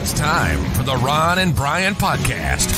[0.00, 2.74] It's time for the Ron and Brian podcast.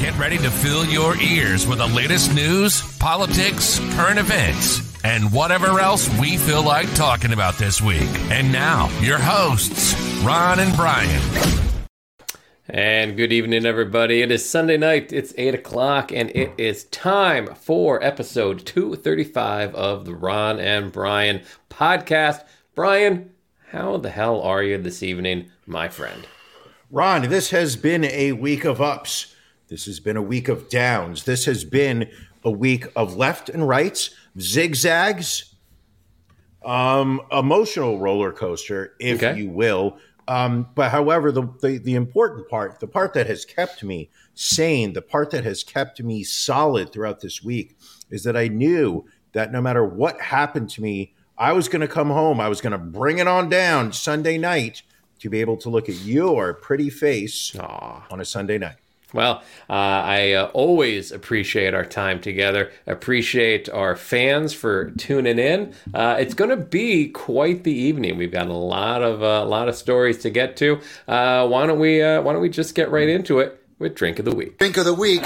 [0.00, 5.80] Get ready to fill your ears with the latest news, politics, current events, and whatever
[5.80, 8.08] else we feel like talking about this week.
[8.30, 11.20] And now, your hosts, Ron and Brian.
[12.68, 14.22] And good evening, everybody.
[14.22, 15.12] It is Sunday night.
[15.12, 21.42] It's 8 o'clock, and it is time for episode 235 of the Ron and Brian
[21.70, 22.44] podcast.
[22.76, 23.30] Brian,
[23.70, 26.24] how the hell are you this evening, my friend?
[26.96, 29.34] Ron, this has been a week of ups.
[29.68, 31.24] This has been a week of downs.
[31.24, 32.10] This has been
[32.42, 35.56] a week of left and rights, zigzags,
[36.64, 39.38] um, emotional roller coaster, if Okay.
[39.38, 39.98] you will.
[40.26, 44.94] Um, but however, the, the the important part, the part that has kept me sane,
[44.94, 47.76] the part that has kept me solid throughout this week,
[48.08, 51.88] is that I knew that no matter what happened to me, I was going to
[51.88, 52.40] come home.
[52.40, 54.80] I was going to bring it on down Sunday night
[55.20, 58.06] to be able to look at your pretty face Aw.
[58.10, 58.76] on a Sunday night.
[59.12, 62.72] Well, uh, I uh, always appreciate our time together.
[62.86, 65.74] Appreciate our fans for tuning in.
[65.94, 68.18] Uh, it's going to be quite the evening.
[68.18, 70.80] We've got a lot of a lot of stories to get to.
[71.06, 74.18] Uh, why don't we uh, Why don't we just get right into it with drink
[74.18, 74.58] of the week?
[74.58, 75.22] Drink of the week.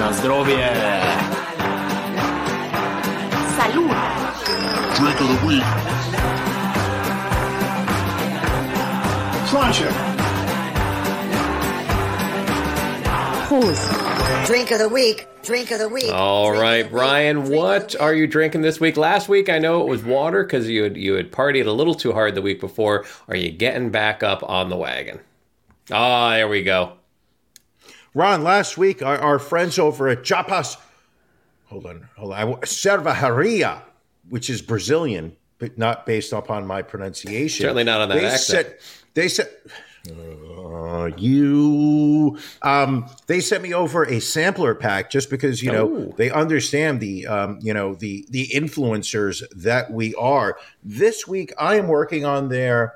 [0.00, 1.39] Na zdrowie!
[5.20, 5.62] Of the week.
[9.48, 9.90] Sláinte!
[13.46, 14.46] Prost.
[14.46, 15.26] Drink of the week.
[15.42, 16.10] Drink of the week.
[16.12, 17.00] All Drink right, of the week.
[17.00, 18.96] Brian, Drink what are you drinking this week?
[18.96, 21.94] Last week, I know it was water because you had you had partied a little
[21.94, 23.04] too hard the week before.
[23.28, 25.20] Are you getting back up on the wagon?
[25.90, 26.92] Ah, there we go.
[28.14, 30.76] Ron, last week, our, our friends over at Chapas,
[31.66, 33.82] hold on, hold on, Cervejaria,
[34.30, 37.64] which is Brazilian, but not based upon my pronunciation.
[37.64, 38.66] Certainly not on that they accent.
[38.68, 38.78] Said,
[39.14, 39.48] they said,
[40.10, 46.14] uh, you, um, they sent me over a sampler pack just because, you know, Oh.
[46.16, 50.56] they understand the, um, you know, the, the influencers that we are.
[50.82, 52.94] This week, I am working on their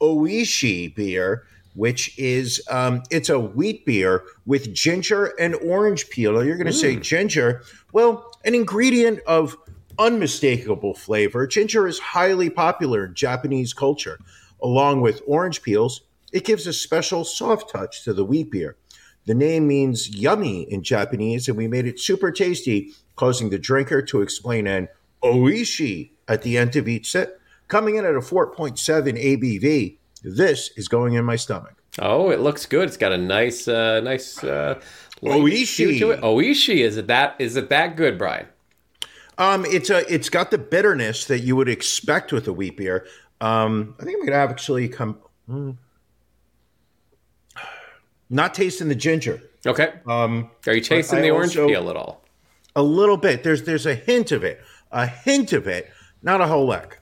[0.00, 1.44] Oishi beer,
[1.74, 6.32] which is um, it's a wheat beer with ginger and orange peel.
[6.32, 7.62] Now you're going to say ginger.
[7.92, 9.56] Well, an ingredient of
[9.98, 11.46] unmistakable flavor.
[11.46, 14.18] Ginger is highly popular in Japanese culture.
[14.62, 16.02] Along with orange peels,
[16.32, 18.76] it gives a special soft touch to the wheat beer.
[19.26, 24.00] The name means yummy in Japanese, and we made it super tasty, causing the drinker
[24.02, 24.88] to explain an
[25.22, 27.40] oishi at the end of each sip.
[27.68, 31.74] Coming in at a 4.7 ABV, this is going in my stomach.
[31.98, 32.88] Oh, it looks good.
[32.88, 34.80] It's got a nice, uh, nice uh,
[35.22, 35.98] Oishi.
[35.98, 36.20] to it.
[36.20, 37.36] Oishi, is it that?
[37.38, 38.46] Is it that good, Brian?
[39.38, 43.06] Um, it's a it's got the bitterness that you would expect with a wheat beer.
[43.40, 45.18] Um, I think I'm gonna actually come.
[45.46, 45.72] hmm.
[48.28, 49.40] Not tasting the ginger.
[49.64, 49.92] Okay.
[50.06, 52.22] Um, Are you tasting the orange also- peel at all?
[52.74, 53.42] a little bit.
[53.42, 54.60] There's there's a hint of it,
[54.92, 55.90] a hint of it,
[56.22, 56.96] not a whole lot.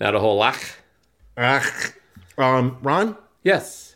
[0.00, 0.58] Not a whole lot.
[1.36, 1.64] Ah,
[2.38, 3.87] um, Ron, Yes.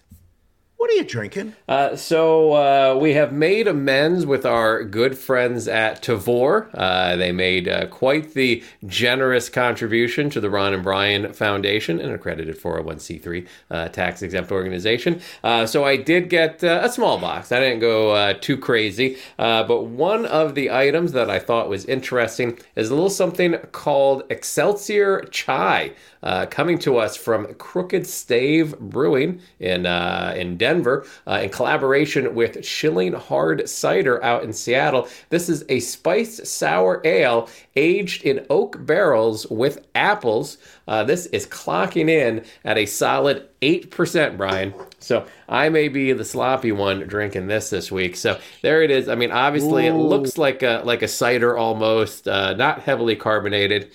[0.82, 1.54] What are you drinking?
[1.68, 6.70] Uh, so uh, we have made amends with our good friends at Tavour.
[6.74, 12.12] Uh, they made uh, quite the generous contribution to the Ron and Brian Foundation, an
[12.12, 15.20] accredited 401c3 uh, tax exempt organization.
[15.44, 17.52] Uh, so I did get a small box.
[17.52, 22.58] I didn't go too crazy, but one of the items that I thought was interesting
[22.74, 25.92] is a little something called Excelsior Chai.
[26.22, 32.34] Uh, coming to us from Crooked Stave Brewing in uh, in Denver, uh, in collaboration
[32.34, 35.08] with Schilling Hard Cider out in Seattle.
[35.30, 40.58] This is a spiced sour ale aged in oak barrels with apples.
[40.86, 44.72] Uh, this is clocking in at a solid eight percent, Brian.
[45.00, 48.14] So I may be the sloppy one drinking this this week.
[48.14, 49.08] So there it is.
[49.08, 53.90] I mean, obviously it looks like a like a cider almost, uh, not heavily carbonated.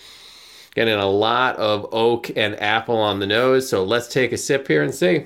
[0.77, 3.67] Getting a lot of oak and apple on the nose.
[3.67, 5.25] So let's take a sip here and see.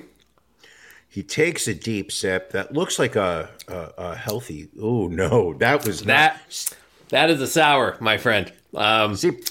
[1.06, 2.52] He takes a deep sip.
[2.52, 4.70] That looks like a a, a healthy.
[4.80, 6.06] Oh no, that was not.
[6.06, 6.76] That
[7.10, 8.50] that is a sour, my friend.
[8.74, 9.42] Um, See,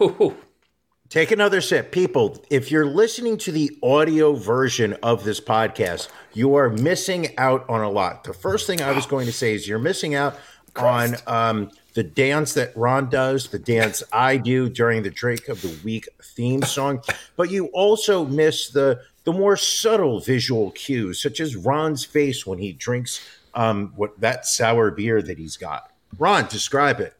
[1.10, 1.92] Take another sip.
[1.92, 7.68] People, if you're listening to the audio version of this podcast, you are missing out
[7.68, 8.24] on a lot.
[8.24, 10.38] The first thing I was going to say is you're missing out
[10.78, 15.60] on um, the dance that Ron does, the dance I do during the Drake of
[15.62, 17.02] the Week theme song,
[17.36, 22.58] but you also miss the the more subtle visual cues, such as Ron's face when
[22.58, 23.20] he drinks
[23.52, 25.90] um, what that sour beer that he's got.
[26.18, 27.14] Ron, describe it.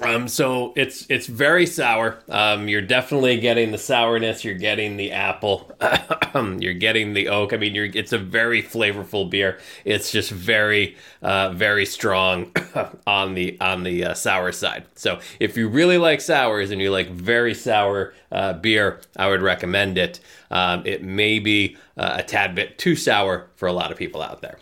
[0.00, 2.18] Um, so it's it's very sour.
[2.30, 4.42] Um, you're definitely getting the sourness.
[4.42, 5.70] You're getting the apple.
[6.58, 7.52] you're getting the oak.
[7.52, 9.58] I mean, you're it's a very flavorful beer.
[9.84, 12.52] It's just very uh, very strong
[13.06, 14.86] on the on the uh, sour side.
[14.94, 19.42] So if you really like sours and you like very sour uh, beer, I would
[19.42, 20.20] recommend it.
[20.50, 24.22] Um, it may be uh, a tad bit too sour for a lot of people
[24.22, 24.58] out there.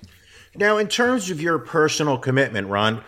[0.57, 3.05] Now, in terms of your personal commitment, Ron,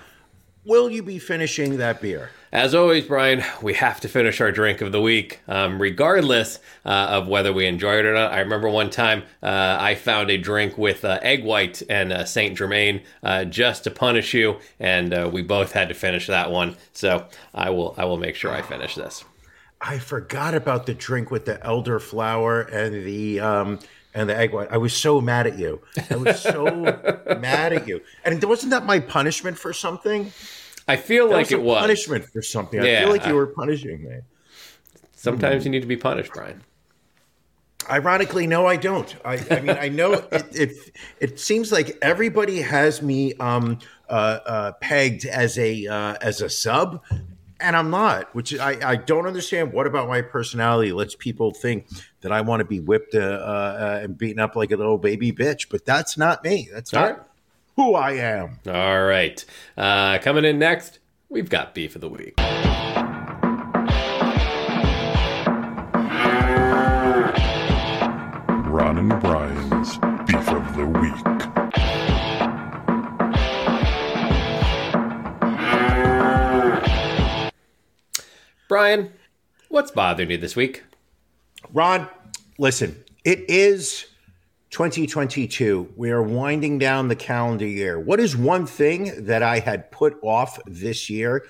[0.65, 2.31] will you be finishing that beer?
[2.53, 6.89] As always, Brian, we have to finish our drink of the week, um, regardless uh,
[6.89, 8.33] of whether we enjoy it or not.
[8.33, 12.25] I remember one time uh, I found a drink with uh, egg white and uh,
[12.27, 16.51] Saint Germain uh, just to punish you, and uh, we both had to finish that
[16.51, 16.77] one.
[16.93, 19.25] So I will, I will make sure I finish this.
[19.81, 23.79] I forgot about the drink with the elderflower and the um,
[24.15, 24.69] and the egg white.
[24.71, 25.81] I was so mad at you.
[26.11, 26.65] I was so
[27.41, 28.01] mad at you.
[28.25, 30.33] And wasn't that my punishment for something?
[30.89, 31.79] I feel That like a it was.
[31.81, 32.81] punishment for something.
[32.81, 34.19] I feel like I- you were punishing me.
[35.15, 36.63] Sometimes you need to be punished, Brian.
[37.91, 39.15] Ironically, no, I don't.
[39.25, 40.73] I, I mean, I know it, it.
[41.21, 43.79] It seems like everybody has me um,
[44.09, 44.13] uh,
[44.47, 47.03] uh, pegged as a uh, as a sub,
[47.63, 48.35] and I'm not.
[48.35, 49.73] Which I, I don't understand.
[49.73, 51.87] What about my personality lets people think
[52.21, 55.33] that I want to be whipped uh, uh, and beaten up like a little baby
[55.33, 55.69] bitch?
[55.71, 56.69] But that's not me.
[56.73, 57.27] That's All not right.
[57.77, 58.59] who I am.
[58.67, 59.45] All right.
[59.77, 60.99] Uh, coming in next,
[61.29, 62.35] we've got beef of the week.
[68.73, 71.32] Ron and Brian's Beef of the Week.
[78.77, 79.13] Brian,
[79.69, 80.83] what's bothering you this week?
[81.75, 82.09] Ron,
[82.57, 84.07] listen, it is
[84.71, 85.93] 2022.
[85.95, 88.01] We are winding down the calendar year.
[88.01, 91.45] What is one thing that I had put off this year?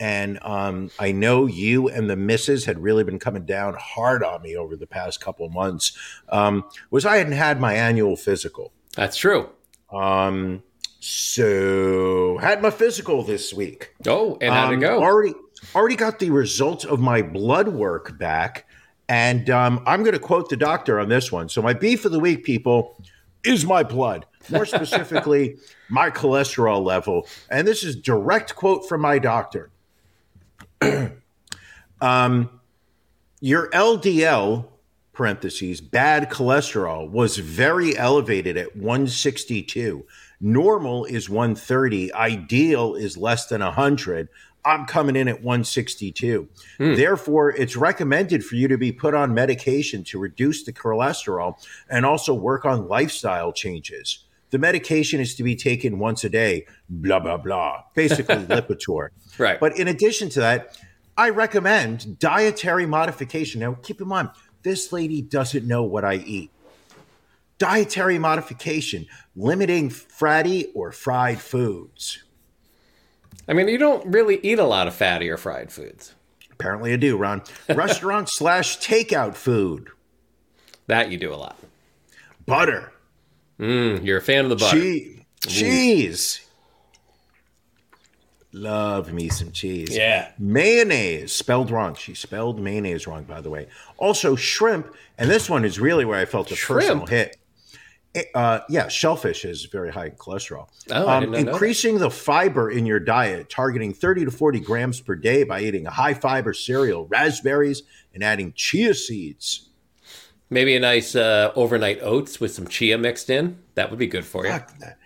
[0.00, 4.40] And um, I know you and the missus had really been coming down hard on
[4.40, 5.92] me over the past couple months.
[6.30, 8.72] Um, was I hadn't had my annual physical.
[8.96, 9.50] That's true.
[9.92, 10.62] Um,
[11.00, 13.92] so had my physical this week.
[14.06, 15.02] Oh, and how'd it Um, go?
[15.02, 15.34] Already,
[15.74, 18.66] already got the results of my blood work back,
[19.08, 21.48] and um, I'm going to quote the doctor on this one.
[21.48, 23.02] So my beef of the week, people,
[23.44, 24.26] is my blood.
[24.50, 25.56] More specifically,
[25.88, 29.70] my cholesterol level, and this is direct quote from my doctor.
[32.00, 32.60] um,
[33.40, 34.66] your LDL
[35.12, 40.06] parentheses bad cholesterol was very elevated at 162
[40.42, 44.28] normal is 130 ideal is less than 100
[44.64, 46.48] i'm coming in at 162
[46.78, 46.94] hmm.
[46.94, 51.54] therefore it's recommended for you to be put on medication to reduce the cholesterol
[51.88, 56.66] and also work on lifestyle changes the medication is to be taken once a day
[56.88, 59.58] blah blah blah basically lipitor Right.
[59.58, 60.78] but in addition to that,
[61.16, 63.60] I recommend dietary modification.
[63.60, 64.30] Now, keep in mind,
[64.62, 66.50] this lady doesn't know what I eat.
[67.58, 69.06] Dietary modification,
[69.36, 72.24] limiting fatty or fried foods.
[73.48, 76.14] I mean, you don't really eat a lot of fatty or fried foods.
[76.52, 77.42] Apparently, I do, Ron.
[77.68, 79.88] Restaurant slash takeout food,
[80.86, 81.58] That you do a lot.
[82.46, 82.92] butter,
[83.58, 84.76] Mm, you're a fan of the butter.
[84.80, 86.40] cheese, cheese.
[88.54, 89.96] Love me some cheese.
[89.96, 90.32] Yeah.
[90.38, 91.94] Mayonnaise, spelled wrong.
[91.94, 93.68] She spelled mayonnaise wrong, by the way.
[93.96, 97.36] Also, shrimp, and this one is really where I felt a personal hit.
[98.34, 100.68] Uh, yeah, shellfish is very high in cholesterol.
[100.90, 101.50] Oh, I did not know that.
[101.52, 105.86] increasing the fiber in your diet, targeting 30 to 40 grams per day by eating
[105.86, 109.70] a high fiber cereal, raspberries, and adding chia seeds.
[110.50, 113.58] Maybe a nice uh, overnight oats with some chia mixed in.
[113.76, 114.52] That would be good for you.
[114.52, 114.98] Fuck that.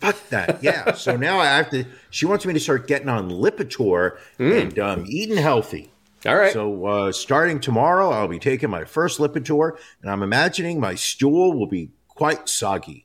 [0.00, 0.62] Fuck that.
[0.62, 0.92] Yeah.
[0.94, 5.04] so now I have to, she wants me to start getting on Lipitor and um,
[5.08, 5.90] eating healthy.
[6.24, 6.52] All right.
[6.52, 11.52] So uh, starting tomorrow, I'll be taking my first Lipitor, and I'm imagining my stool
[11.52, 11.90] will be
[12.22, 13.04] quite soggy.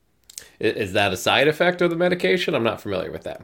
[0.59, 2.53] Is that a side effect of the medication?
[2.53, 3.41] I'm not familiar with that.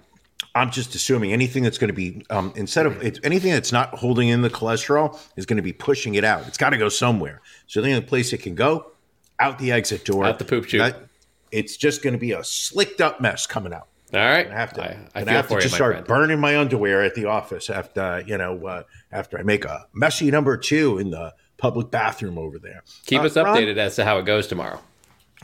[0.54, 3.90] I'm just assuming anything that's going to be um, instead of it's, anything that's not
[3.96, 6.48] holding in the cholesterol is going to be pushing it out.
[6.48, 7.42] It's got to go somewhere.
[7.66, 8.92] So the only place it can go,
[9.40, 10.80] out the exit door, Out the poop chute.
[10.82, 11.08] That-
[11.52, 13.88] it's just going to be a slicked up mess coming out.
[14.14, 14.48] All right.
[14.48, 14.84] I have to.
[14.84, 16.08] I, I have to you, just start friend.
[16.08, 20.30] burning my underwear at the office after you know uh, after I make a messy
[20.30, 22.84] number two in the public bathroom over there.
[23.08, 23.46] Keep Uh, us Ron?
[23.58, 24.80] updated as to how it goes tomorrow.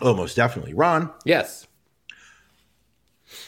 [0.01, 1.11] Oh, most definitely, Ron.
[1.25, 1.67] Yes.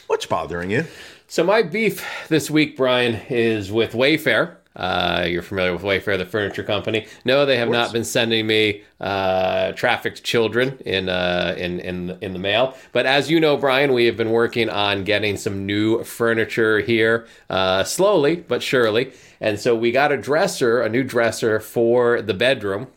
[0.06, 0.86] What's bothering you?
[1.26, 4.56] So my beef this week, Brian, is with Wayfair.
[4.74, 7.06] Uh, you're familiar with Wayfair, the furniture company.
[7.24, 12.32] No, they have not been sending me uh, trafficked children in, uh, in in in
[12.32, 12.74] the mail.
[12.92, 17.26] But as you know, Brian, we have been working on getting some new furniture here,
[17.50, 19.12] uh, slowly but surely.
[19.40, 22.88] And so we got a dresser, a new dresser for the bedroom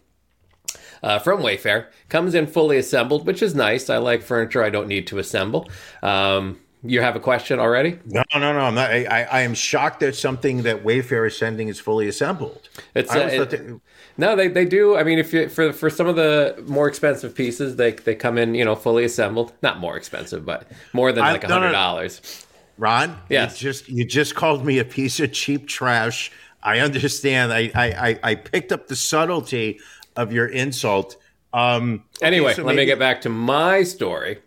[1.04, 1.88] uh, from Wayfair.
[2.10, 3.90] Comes in fully assembled, which is nice.
[3.90, 5.70] I like furniture I don't need to assemble.
[6.04, 7.98] Um, you have a question already?
[8.06, 8.60] No, no, no.
[8.60, 8.92] I'm not.
[8.92, 12.70] I, I, I am shocked that something that Wayfair is sending is fully assembled.
[12.94, 13.82] It's uh, it- that-
[14.18, 14.96] no, they, they do.
[14.96, 18.38] I mean, if you, for for some of the more expensive pieces, they they come
[18.38, 19.52] in you know fully assembled.
[19.62, 22.46] Not more expensive, but more than like a no, no, hundred dollars.
[22.78, 23.62] Ron, Yes.
[23.62, 26.32] you just you just called me a piece of cheap trash.
[26.64, 27.52] I understand.
[27.54, 29.80] I, I, I picked up the subtlety
[30.16, 31.18] of your insult.
[31.54, 34.40] Um, okay, Anyway, so let me get back to my story.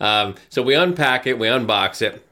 [0.00, 2.26] Um, so we unpack it, we unbox it.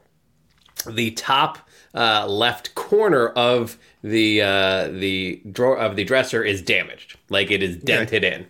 [0.87, 1.59] The top
[1.93, 7.61] uh, left corner of the uh, the drawer of the dresser is damaged, like it
[7.61, 8.47] is dented in,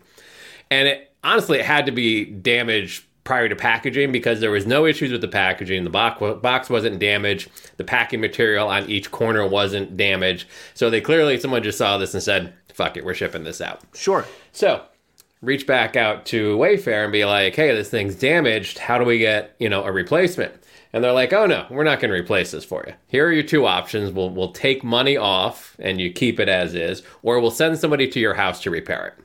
[0.69, 4.85] and it honestly it had to be damaged prior to packaging because there was no
[4.85, 5.83] issues with the packaging.
[5.83, 7.49] The box box wasn't damaged.
[7.77, 10.47] The packing material on each corner wasn't damaged.
[10.73, 13.81] So they clearly someone just saw this and said, "Fuck it, we're shipping this out."
[13.93, 14.25] Sure.
[14.51, 14.83] So
[15.41, 18.77] reach back out to Wayfair and be like, hey, this thing's damaged.
[18.77, 20.53] How do we get, you know, a replacement?
[20.93, 22.93] And they're like, oh no, we're not going to replace this for you.
[23.07, 24.11] Here are your two options.
[24.11, 28.07] We'll, we'll take money off and you keep it as is, or we'll send somebody
[28.09, 29.23] to your house to repair it.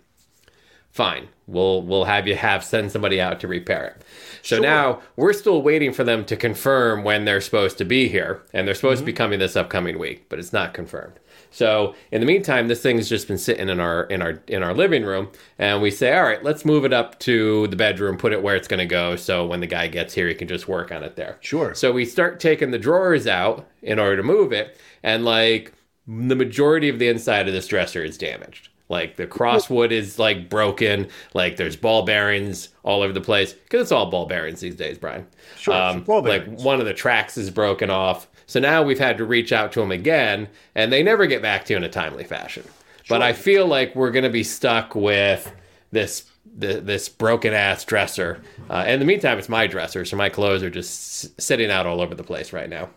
[0.90, 1.28] Fine.
[1.47, 4.02] We'll we'll have you have send somebody out to repair it.
[4.43, 8.43] So now we're still waiting for them to confirm when they're supposed to be here,
[8.52, 9.19] and they're supposed to be mm-hmm.
[9.19, 11.19] coming this upcoming week, but it's not confirmed.
[11.50, 14.75] So in the meantime, this thing's just been sitting in our in our in our
[14.75, 15.28] living room,
[15.59, 18.57] and we say, all right, let's move it up to the bedroom, put it where
[18.57, 21.02] it's going to go, so when the guy gets here, he can just work on
[21.02, 21.38] it there.
[21.40, 21.75] Sure.
[21.75, 25.73] So we start taking the drawers out in order to move it, and like
[26.07, 28.71] the majority of the inside of this dresser is damaged.
[28.88, 31.09] Like the crosswood is like broken.
[31.35, 34.97] Like there's ball bearings all over the place because it's all ball bearings these days,
[34.99, 35.26] Brian.
[35.59, 38.28] Sure, Um, ball like one of the tracks is broken off.
[38.47, 41.64] So now we've had to reach out to them again, and they never get back
[41.64, 42.62] to you in a timely fashion.
[43.09, 45.52] But I feel like we're going to be stuck with
[45.90, 46.25] this
[46.61, 48.40] th- this broken ass dresser.
[48.71, 51.87] Uh, in the meantime, it's my dresser, so my clothes are just s- sitting out
[51.87, 52.88] all over the place right now.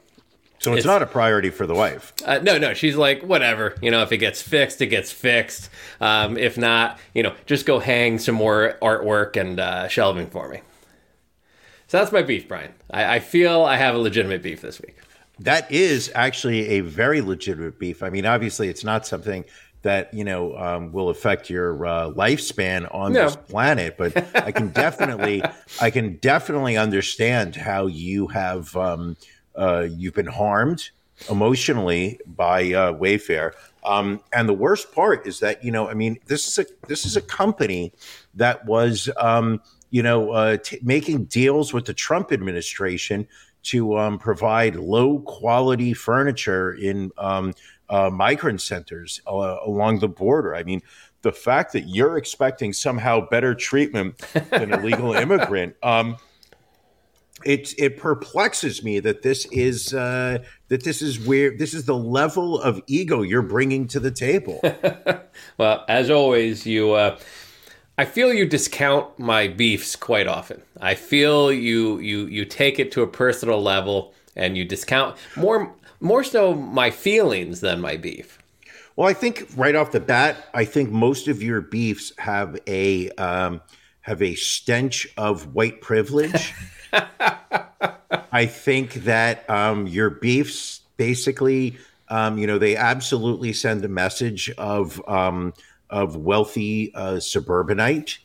[0.62, 2.14] So it's, It's- not a priority for the wife.
[2.26, 3.76] Uh, no, no, she's like, whatever.
[3.82, 5.70] You know, if it gets fixed, it gets fixed.
[6.02, 10.50] Um, if not, you know, just go hang some more artwork and uh, shelving for
[10.50, 10.60] me.
[11.88, 12.74] So that's my beef, Brian.
[12.92, 14.96] I, I feel I have a legitimate beef this week.
[15.40, 18.04] That is actually a very legitimate beef.
[18.04, 19.46] I mean, obviously, it's not something
[19.82, 23.24] that you know um, will affect your uh, lifespan on No.
[23.24, 25.42] this planet, but I can definitely,
[25.82, 29.16] I can definitely understand how you have um,
[29.56, 30.90] uh, you've been harmed
[31.30, 33.52] emotionally by uh, Wayfair.
[33.84, 37.06] Um, and the worst part is that you know, I mean, this is a this
[37.06, 37.94] is a company
[38.36, 43.28] that was um, you know uh, t- making deals with the Trump administration
[43.62, 47.54] to um, provide low quality furniture in um,
[47.90, 50.56] uh, migrant centers uh, along the border.
[50.56, 50.82] I mean,
[51.22, 54.18] the fact that you're expecting somehow better treatment
[54.50, 55.76] than a legal immigrant.
[57.46, 61.96] It it perplexes me that this is uh, that this is where this is the
[61.96, 64.62] level of ego you're bringing to the table.
[65.58, 66.94] Well, as always, you.
[66.94, 67.18] Uh,
[67.98, 70.62] I feel you discount my beefs quite often.
[70.80, 75.74] I feel you you you take it to a personal level and you discount more
[76.00, 78.40] more so my feelings than my beef.
[78.96, 83.10] Well, I think right off the bat, I think most of your beefs have a
[83.12, 83.62] um,
[84.02, 86.54] have a stench of white privilege.
[88.32, 91.78] I think that um, your beefs basically,
[92.10, 95.54] um, you know, they absolutely send a message of um,
[95.90, 98.20] of wealthy uh, suburbanite.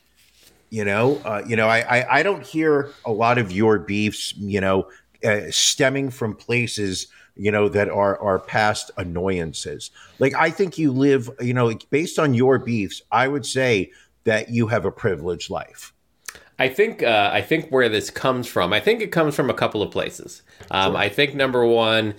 [0.69, 4.33] You know, uh, you know, I, I I don't hear a lot of your beefs,
[4.37, 4.89] you know,
[5.23, 9.91] uh, stemming from places you know that are are past annoyances.
[10.19, 13.91] Like I think you live, you know, based on your beefs, I would say
[14.23, 15.93] that you have a privileged life.
[16.57, 18.71] I think uh, I think where this comes from.
[18.71, 20.41] I think it comes from a couple of places.
[20.71, 22.15] Um, I think number one,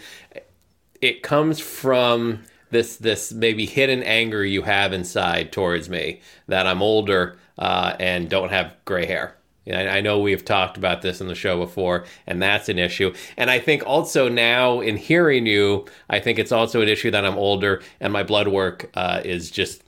[1.01, 6.83] it comes from this this maybe hidden anger you have inside towards me that I'm
[6.83, 9.37] older uh, and don't have gray hair.
[9.67, 13.15] I I know we've talked about this in the show before, and that's an issue.
[13.39, 17.25] And I think also now in hearing you, I think it's also an issue that
[17.25, 19.83] I'm older and my blood work uh, is just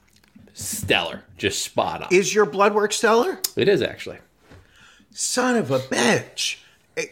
[0.53, 2.07] stellar, just spot on.
[2.11, 3.39] Is your blood work stellar?
[3.55, 4.17] It is actually.
[5.19, 6.59] Son of a bitch.
[6.95, 7.03] Eh,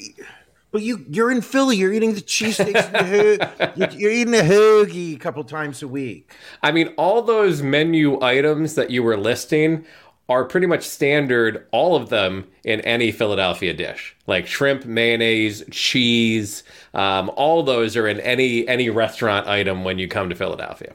[0.71, 1.75] But you you're in Philly.
[1.75, 3.75] You're eating the cheesesteaks.
[3.75, 6.33] you're, you're eating a hoagie a couple times a week.
[6.63, 9.85] I mean, all those menu items that you were listing
[10.29, 14.15] are pretty much standard, all of them in any Philadelphia dish.
[14.25, 20.07] Like shrimp, mayonnaise, cheese, um, all those are in any any restaurant item when you
[20.07, 20.93] come to Philadelphia.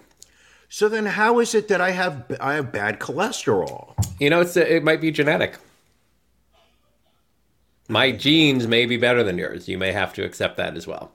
[0.71, 3.92] So then, how is it that I have I have bad cholesterol?
[4.19, 5.59] You know, it's it might be genetic.
[7.92, 9.68] My jeans may be better than yours.
[9.68, 11.12] You may have to accept that as well.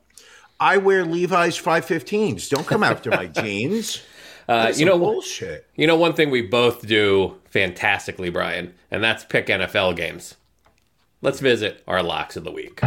[0.59, 2.51] I wear Levi's 515s.
[2.51, 4.01] Don't come after my jeans.
[4.49, 5.67] Uh, you know, bullshit.
[5.75, 10.35] you know one thing we both do fantastically, Brian, and that's pick NFL games.
[11.21, 12.81] Let's visit our locks of the week.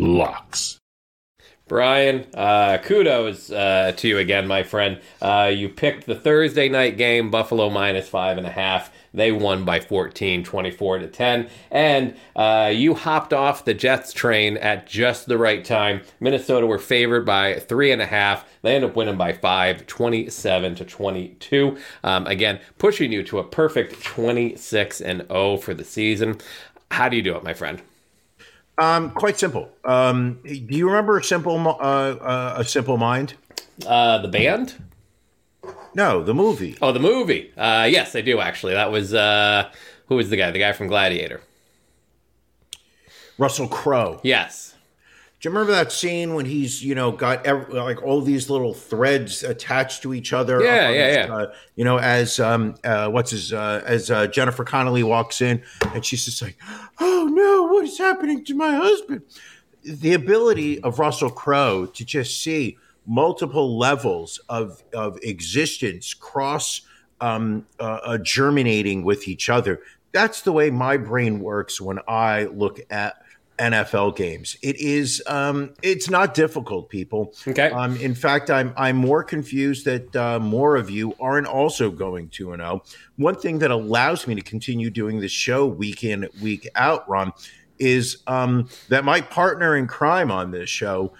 [0.00, 0.80] Locks.
[1.66, 5.00] Brian, uh, kudos uh, to you again, my friend.
[5.22, 8.92] Uh, you picked the Thursday night game, Buffalo minus five and a half.
[9.14, 11.48] They won by 14, 24 to 10.
[11.70, 16.02] And uh, you hopped off the Jets train at just the right time.
[16.20, 18.44] Minnesota were favored by three and a half.
[18.60, 21.78] They end up winning by five, 27 to 22.
[22.02, 26.40] Um, again, pushing you to a perfect 26 and 0 for the season.
[26.90, 27.80] How do you do it, my friend?
[28.76, 29.70] Um, quite simple.
[29.84, 33.34] Um, do you remember a simple uh, uh, a simple mind?
[33.86, 34.74] Uh, the band?
[35.94, 36.76] No, the movie.
[36.82, 37.52] Oh, the movie.
[37.56, 38.74] Uh, yes, I do actually.
[38.74, 39.70] That was uh,
[40.08, 40.50] who was the guy?
[40.50, 41.40] The guy from Gladiator.
[43.38, 44.20] Russell Crowe.
[44.22, 44.73] Yes.
[45.44, 48.72] Do you remember that scene when he's you know got ev- like all these little
[48.72, 50.64] threads attached to each other?
[50.64, 51.34] Yeah, yeah, his, yeah.
[51.34, 55.62] Uh, you know, as um, uh, what's his uh, as uh, Jennifer Connelly walks in,
[55.92, 56.56] and she's just like,
[56.98, 59.20] "Oh no, what is happening to my husband?"
[59.82, 66.80] The ability of Russell Crowe to just see multiple levels of of existence cross
[67.20, 69.82] um, uh, uh, germinating with each other.
[70.10, 73.16] That's the way my brain works when I look at
[73.58, 74.56] NFL games.
[74.62, 77.34] It is um, it's not difficult, people.
[77.46, 77.70] Okay.
[77.70, 82.28] Um, in fact, I'm I'm more confused that uh, more of you aren't also going
[82.28, 82.82] two and zero.
[83.16, 87.32] One thing that allows me to continue doing this show week in week out, Ron,
[87.78, 91.12] is um, that my partner in crime on this show,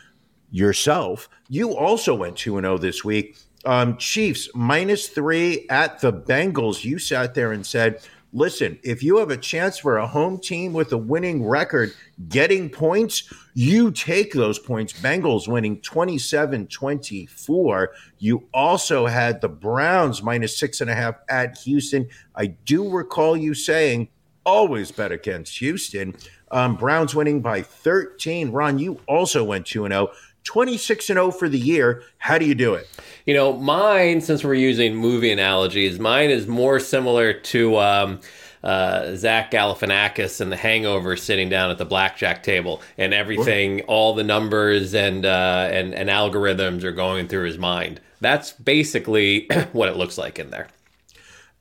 [0.50, 3.36] yourself, you also went two and zero this week.
[3.64, 6.84] Um, Chiefs minus three at the Bengals.
[6.84, 8.00] You sat there and said.
[8.36, 11.94] Listen, if you have a chance for a home team with a winning record
[12.28, 14.92] getting points, you take those points.
[14.92, 17.92] Bengals winning 27 24.
[18.18, 22.08] You also had the Browns minus six and a half at Houston.
[22.34, 24.08] I do recall you saying,
[24.44, 26.16] always bet against Houston.
[26.50, 28.50] Um, Browns winning by 13.
[28.50, 30.08] Ron, you also went 2 0.
[30.44, 32.02] 26 and 0 for the year.
[32.18, 32.88] How do you do it?
[33.26, 38.20] You know, mine, since we're using movie analogies, mine is more similar to um,
[38.62, 44.14] uh, Zach Galifianakis and The Hangover sitting down at the blackjack table, and everything, all
[44.14, 48.00] the numbers and uh, and and algorithms are going through his mind.
[48.20, 50.68] That's basically what it looks like in there.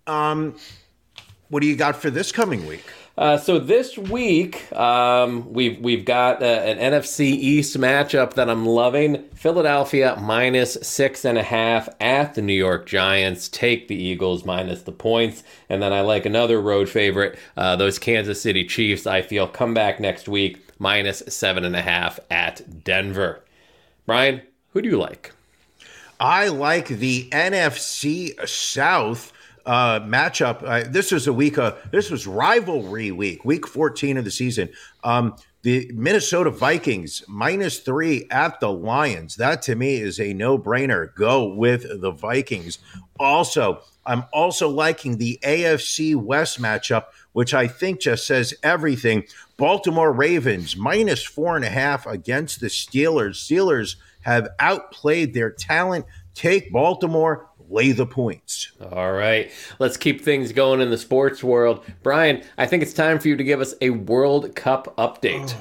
[0.08, 0.56] Um,
[1.50, 2.86] what do you got for this coming week?
[3.16, 8.66] Uh, so this week, um, we've we've got uh, an NFC East matchup that I'm
[8.66, 9.24] loving.
[9.36, 13.50] Philadelphia minus six and a half at the New York Giants.
[13.50, 17.38] Take the Eagles minus the points, and then I like another road favorite.
[17.56, 19.06] Uh, those Kansas City Chiefs.
[19.06, 23.44] I feel come back next week minus seven and a half at Denver.
[24.08, 25.32] Brian, who do you like?
[26.20, 29.32] I like the NFC South
[29.66, 30.64] uh, matchup.
[30.64, 31.58] Uh, this was a week.
[31.58, 34.70] Uh, this was rivalry week, week 14 of the season.
[35.04, 39.38] Um, the Minnesota Vikings minus three at the Lions.
[39.38, 41.16] That to me is a no brainer.
[41.16, 42.80] Go with the Vikings.
[43.18, 49.24] Also, I'm also liking the AFC West matchup, which I think just says everything.
[49.56, 53.36] Baltimore Ravens minus four and a half against the Steelers.
[53.36, 56.06] Steelers have outplayed their talent.
[56.36, 58.72] Take Baltimore, lay the points.
[58.92, 61.84] All right, let's keep things going in the sports world.
[62.04, 65.56] Brian, I think it's time for you to give us a World Cup update.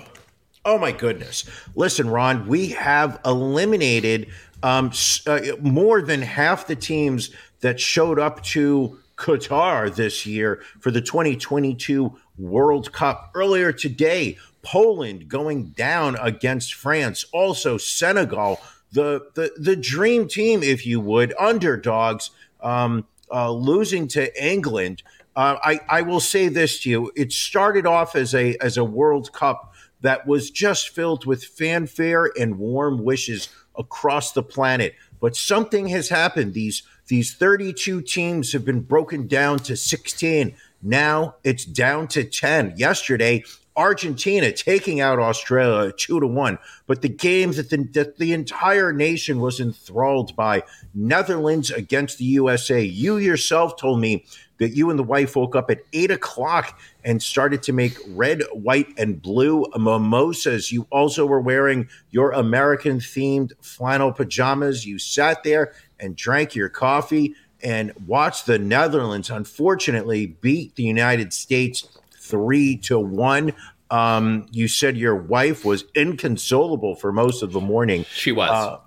[0.65, 1.45] Oh my goodness.
[1.75, 4.29] Listen, Ron, we have eliminated
[4.63, 4.93] um,
[5.27, 11.01] uh, more than half the teams that showed up to Qatar this year for the
[11.01, 13.31] 2022 World Cup.
[13.35, 17.25] Earlier today, Poland going down against France.
[17.33, 18.61] Also, Senegal,
[18.93, 25.03] the, the, the dream team, if you would, underdogs, um, uh, losing to England.
[25.35, 27.13] Uh, I, I will say this to you.
[27.17, 32.31] It started off as a as a World Cup that was just filled with fanfare
[32.39, 34.95] and warm wishes across the planet.
[35.21, 36.53] But something has happened.
[36.53, 40.55] These these 32 teams have been broken down to 16.
[40.83, 42.75] Now it's down to 10.
[42.77, 43.45] Yesterday,
[43.77, 46.59] Argentina taking out Australia two to one.
[46.87, 50.63] But the games that the, that the entire nation was enthralled by
[50.95, 52.83] Netherlands against the USA.
[52.83, 54.25] You yourself told me
[54.59, 58.43] that you and the wife woke up at eight o'clock and started to make red,
[58.53, 60.71] white, and blue mimosas.
[60.71, 64.87] You also were wearing your American themed flannel pajamas.
[64.87, 71.33] You sat there and drank your coffee and watched the Netherlands, unfortunately, beat the United
[71.33, 71.87] States
[72.23, 73.53] three to one.
[73.91, 78.07] Um, you said your wife was inconsolable for most of the morning.
[78.15, 78.51] She was.
[78.51, 78.79] Uh,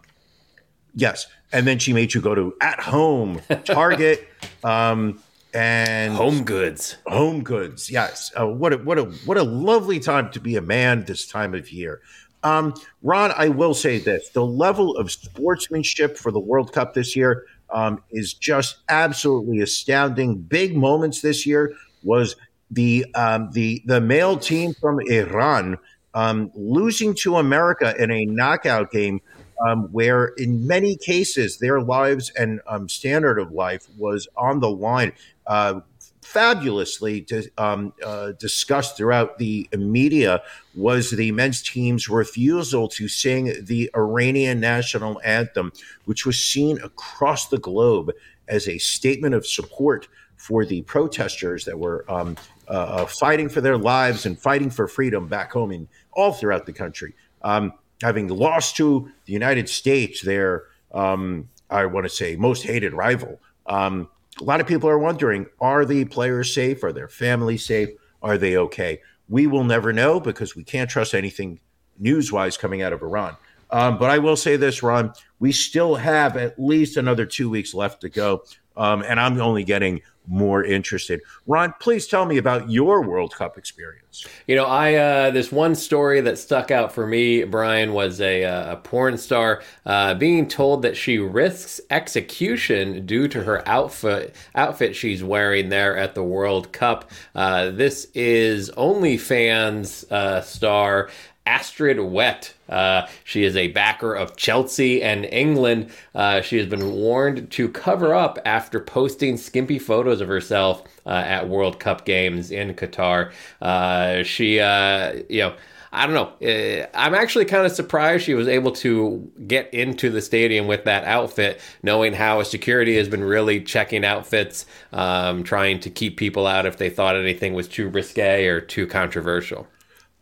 [0.95, 1.27] yes.
[1.51, 4.27] And then she made you go to at home Target.
[4.63, 5.19] um,
[5.53, 10.29] and home goods home goods yes uh, what a what a what a lovely time
[10.29, 12.01] to be a man this time of year
[12.43, 17.15] um, ron i will say this the level of sportsmanship for the world cup this
[17.15, 22.35] year um, is just absolutely astounding big moments this year was
[22.71, 25.77] the um, the the male team from Iran
[26.13, 29.21] um, losing to America in a knockout game,
[29.67, 34.69] um, where in many cases their lives and um, standard of life was on the
[34.69, 35.13] line.
[35.45, 35.81] Uh,
[36.23, 40.41] fabulously to, um, uh, discussed throughout the media
[40.73, 45.71] was the men's team's refusal to sing the Iranian national anthem,
[46.05, 48.11] which was seen across the globe
[48.47, 52.35] as a statement of support for the protesters that were um,
[52.67, 56.73] uh, fighting for their lives and fighting for freedom back home in all throughout the
[56.73, 57.13] country.
[57.41, 62.93] Um, having lost to the United States, their um, I want to say most hated
[62.93, 63.39] rival.
[63.65, 66.83] Um, a lot of people are wondering: Are the players safe?
[66.83, 67.89] Are their families safe?
[68.21, 69.01] Are they okay?
[69.29, 71.59] We will never know because we can't trust anything
[71.97, 73.37] news-wise coming out of Iran.
[73.71, 77.73] Um, but I will say this, Ron: we still have at least another two weeks
[77.73, 78.43] left to go,
[78.77, 81.21] um, and I'm only getting more interested.
[81.47, 84.25] Ron, please tell me about your World Cup experience.
[84.47, 88.43] You know, I uh, this one story that stuck out for me, Brian, was a,
[88.43, 94.35] uh, a porn star uh, being told that she risks execution due to her outfit
[94.55, 97.11] outfit she's wearing there at the World Cup.
[97.33, 101.09] Uh, this is OnlyFans uh, star
[101.45, 102.53] Astrid Wett.
[102.67, 105.91] Uh, she is a backer of Chelsea and England.
[106.13, 111.09] Uh, she has been warned to cover up after posting skimpy photos of herself uh,
[111.09, 113.31] at World Cup games in Qatar.
[113.61, 115.55] Uh, she, uh, you know,
[115.95, 116.45] I don't know.
[116.45, 120.83] Uh, I'm actually kind of surprised she was able to get into the stadium with
[120.83, 126.47] that outfit, knowing how security has been really checking outfits, um, trying to keep people
[126.47, 129.67] out if they thought anything was too risque or too controversial.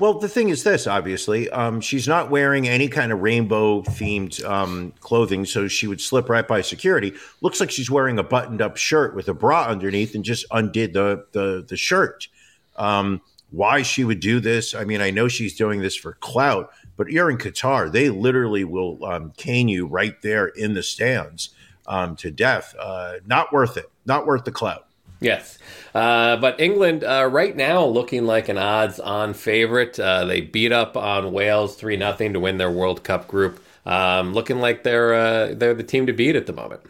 [0.04, 4.44] Well, the thing is this, obviously, um, she's not wearing any kind of rainbow themed
[4.44, 7.14] um, clothing, so she would slip right by security.
[7.40, 10.92] Looks like she's wearing a buttoned up shirt with a bra underneath and just undid
[10.92, 12.28] the the, the shirt.
[12.76, 14.76] Um, why she would do this?
[14.76, 18.66] I mean, I know she's doing this for clout, but you're in Qatar; they literally
[18.66, 21.52] will um, cane you right there in the stands
[21.88, 22.76] um, to death.
[22.78, 23.90] Uh, not worth it.
[24.06, 24.86] Not worth the clout.
[25.24, 25.58] Yes.
[25.96, 30.00] Uh, but England, uh, right now, looking like an odds on favorite.
[30.00, 33.64] Uh, they beat up on Wales 3 0 to win their World Cup group.
[33.86, 36.82] Um, looking like they're, uh, they're the team to beat at the moment.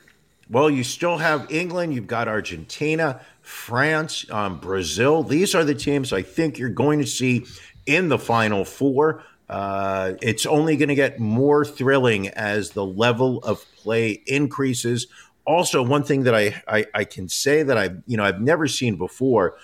[0.49, 5.23] Well, you still have England, you've got Argentina, France, um, Brazil.
[5.23, 7.45] These are the teams I think you're going to see
[7.85, 9.23] in the Final Four.
[9.49, 15.07] Uh, it's only going to get more thrilling as the level of play increases
[15.45, 18.67] also one thing that I, I, I can say that I've you know I've never
[18.67, 19.55] seen before.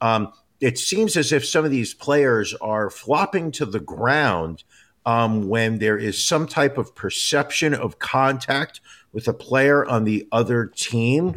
[0.00, 4.64] Um, it seems as if some of these players are flopping to the ground
[5.04, 8.80] um, when there is some type of perception of contact
[9.12, 11.34] with a player on the other team.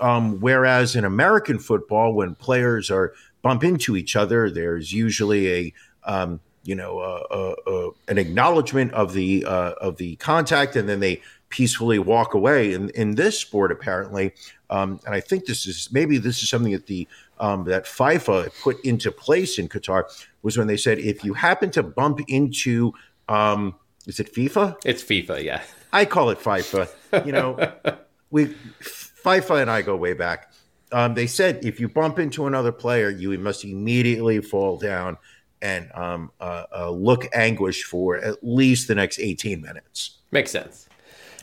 [0.00, 5.74] Um, whereas in American football, when players are bump into each other, there's usually a
[6.04, 11.98] um, you know an acknowledgement of the uh, of the contact, and then they peacefully
[11.98, 12.72] walk away.
[12.72, 14.34] In in this sport, apparently,
[14.70, 17.06] um, and I think this is maybe this is something that the
[17.40, 20.04] um, that FIFA put into place in Qatar
[20.42, 22.92] was when they said if you happen to bump into
[23.28, 23.74] um,
[24.06, 24.76] is it FIFA?
[24.84, 25.62] It's FIFA, yeah.
[25.92, 27.26] I call it FIFA.
[27.26, 27.72] You know,
[28.30, 28.46] we
[28.80, 30.52] FIFA and I go way back.
[30.90, 35.18] Um, they said if you bump into another player, you must immediately fall down
[35.60, 40.18] and um, uh, uh, look anguish for at least the next 18 minutes.
[40.30, 40.87] Makes sense.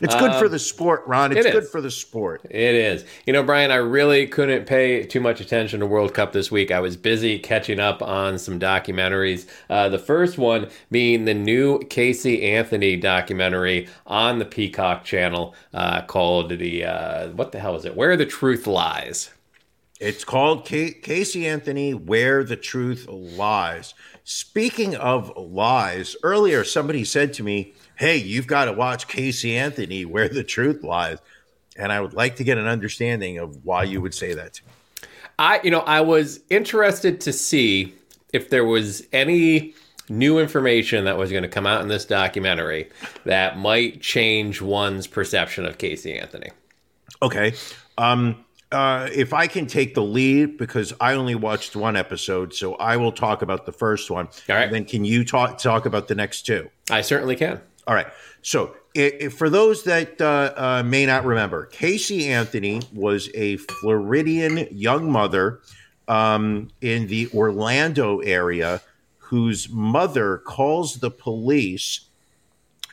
[0.00, 1.34] It's good um, for the sport, Ron.
[1.34, 2.42] It's it good for the sport.
[2.44, 3.04] It is.
[3.24, 6.70] You know, Brian, I really couldn't pay too much attention to World Cup this week.
[6.70, 9.46] I was busy catching up on some documentaries.
[9.70, 16.02] Uh, the first one being the new Casey Anthony documentary on the Peacock channel uh,
[16.02, 17.96] called the, uh, what the hell is it?
[17.96, 19.30] Where the Truth Lies.
[19.98, 23.94] It's called Ca- Casey Anthony Where the Truth Lies.
[24.24, 30.04] Speaking of lies, earlier somebody said to me, Hey, you've got to watch Casey Anthony
[30.04, 31.18] Where the Truth Lies.
[31.78, 34.64] And I would like to get an understanding of why you would say that to
[34.64, 34.72] me.
[35.38, 37.94] I, you know, I was interested to see
[38.32, 39.74] if there was any
[40.08, 42.88] new information that was going to come out in this documentary
[43.24, 46.50] that might change one's perception of Casey Anthony.
[47.22, 47.54] Okay.
[47.98, 52.74] Um, uh, if I can take the lead, because I only watched one episode, so
[52.74, 54.28] I will talk about the first one.
[54.48, 54.70] All right.
[54.70, 56.68] Then can you talk talk about the next two?
[56.90, 57.60] I certainly can.
[57.86, 58.08] All right.
[58.42, 63.56] So, i i for those that uh, uh, may not remember, Casey Anthony was a
[63.58, 65.60] Floridian young mother
[66.08, 68.80] um, in the Orlando area
[69.18, 72.06] whose mother calls the police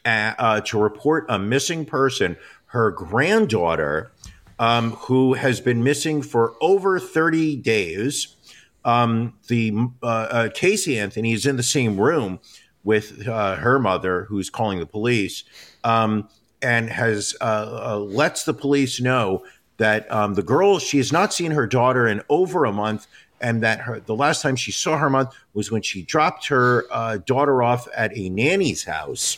[0.06, 2.36] uh, uh, to report a missing person.
[2.67, 4.12] Her granddaughter,
[4.58, 8.36] um, who has been missing for over 30 days.
[8.84, 12.39] Um, the uh, uh, Casey Anthony is in the same room
[12.84, 15.43] with uh, her mother, who's calling the police,
[15.84, 16.28] um,
[16.62, 19.43] and has uh, uh, lets the police know
[19.78, 23.08] that um, the girl she has not seen her daughter in over a month,
[23.41, 26.86] and that her the last time she saw her month was when she dropped her
[26.91, 29.38] uh, daughter off at a nanny's house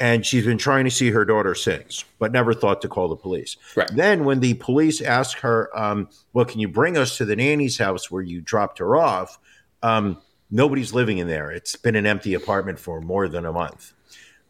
[0.00, 3.16] and she's been trying to see her daughter since, but never thought to call the
[3.16, 3.56] police.
[3.76, 3.88] Right.
[3.94, 7.78] Then, when the police ask her, um, "Well, can you bring us to the nanny's
[7.78, 9.38] house where you dropped her off?"
[9.82, 10.18] Um,
[10.54, 11.50] nobody's living in there.
[11.50, 13.92] It's been an empty apartment for more than a month.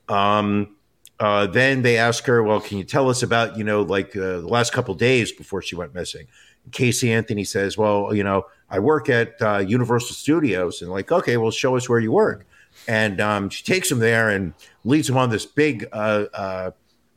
[0.09, 0.77] Um,
[1.19, 4.41] uh, then they ask her, "Well, can you tell us about you know like uh,
[4.41, 6.27] the last couple days before she went missing?"
[6.73, 11.37] Casey Anthony says, "Well, you know, I work at uh, Universal Studios," and like, okay,
[11.37, 12.47] well, show us where you work.
[12.89, 14.53] And um, she takes him there and
[14.85, 16.71] leads him on this big uh, uh,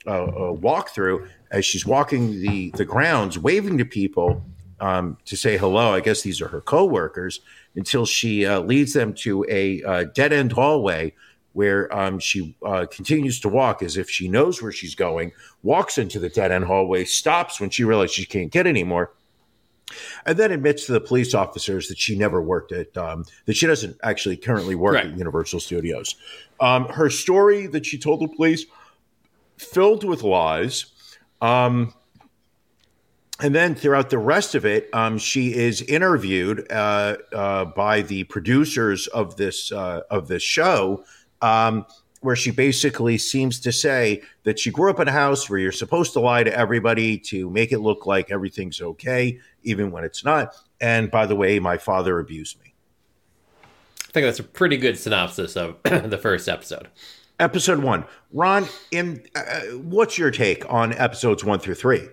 [0.06, 0.12] uh,
[0.54, 4.44] walkthrough as she's walking the the grounds, waving to people
[4.80, 5.94] um, to say hello.
[5.94, 7.42] I guess these are her coworkers.
[7.78, 11.14] Until she uh, leads them to a uh, dead end hallway
[11.54, 15.32] where um, she uh, continues to walk as if she knows where she's going.
[15.64, 19.14] Walks into the dead end hallway, stops when she realizes she can't get anymore,
[20.26, 23.66] and then admits to the police officers that she never worked at um, that she
[23.68, 25.06] doesn't actually currently work Right.
[25.06, 26.16] at Universal Studios.
[26.60, 28.66] Um, her story that she told the police
[29.58, 30.88] filled with lies.
[31.42, 31.94] Um,
[33.40, 38.24] and then throughout the rest of it, um, she is interviewed uh, uh, by the
[38.26, 41.04] producers of this uh, of this show,
[41.42, 41.86] um,
[42.22, 45.72] where she basically seems to say that she grew up in a house where you're
[45.72, 50.26] supposed to lie to everybody to make it look like everything's okay, even when it's
[50.26, 50.56] not.
[50.82, 52.74] And by the way, my father abused me.
[53.62, 56.88] I think that's a pretty good synopsis of the first episode.
[57.40, 58.66] Episode one, Ron.
[58.90, 62.08] In uh, what's your take on episodes one through three?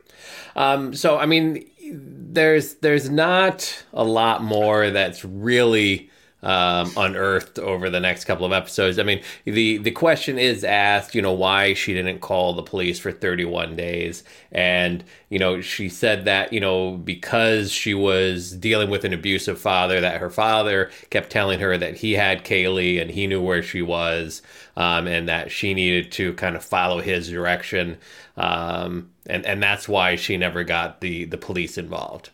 [0.57, 6.11] Um, so I mean, there's there's not a lot more that's really
[6.45, 8.99] um, unearthed over the next couple of episodes.
[8.99, 13.01] I mean, the the question is asked, you know, why she didn't call the police
[13.01, 18.91] for 31 days, and you know, she said that you know because she was dealing
[18.91, 23.11] with an abusive father, that her father kept telling her that he had Caylee and
[23.11, 24.43] he knew where she was,
[24.77, 27.97] um, and that she needed to kind of follow his direction.
[28.37, 32.31] Um, and, and that's why she never got the, the police involved.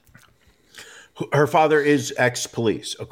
[1.33, 3.05] Her father is ex-police, uh,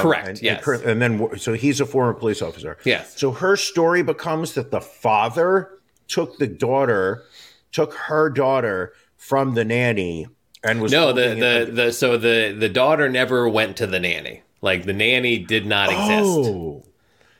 [0.00, 0.66] Correct, And, yes.
[0.66, 2.76] and, and then so he's a former police officer.
[2.84, 3.18] Yes.
[3.18, 7.24] So her story becomes that the father took the daughter,
[7.72, 10.26] took her daughter from the nanny,
[10.62, 14.42] and was No, the, the, the so the, the daughter never went to the nanny.
[14.62, 16.10] Like the nanny did not exist.
[16.24, 16.84] Oh,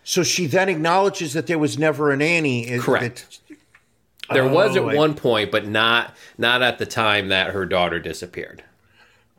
[0.04, 2.78] so she then acknowledges that there was never a nanny.
[2.78, 3.40] Correct.
[3.48, 3.56] that-
[4.34, 7.64] There was at Oh, I- one point, but not not at the time that her
[7.66, 8.62] daughter disappeared.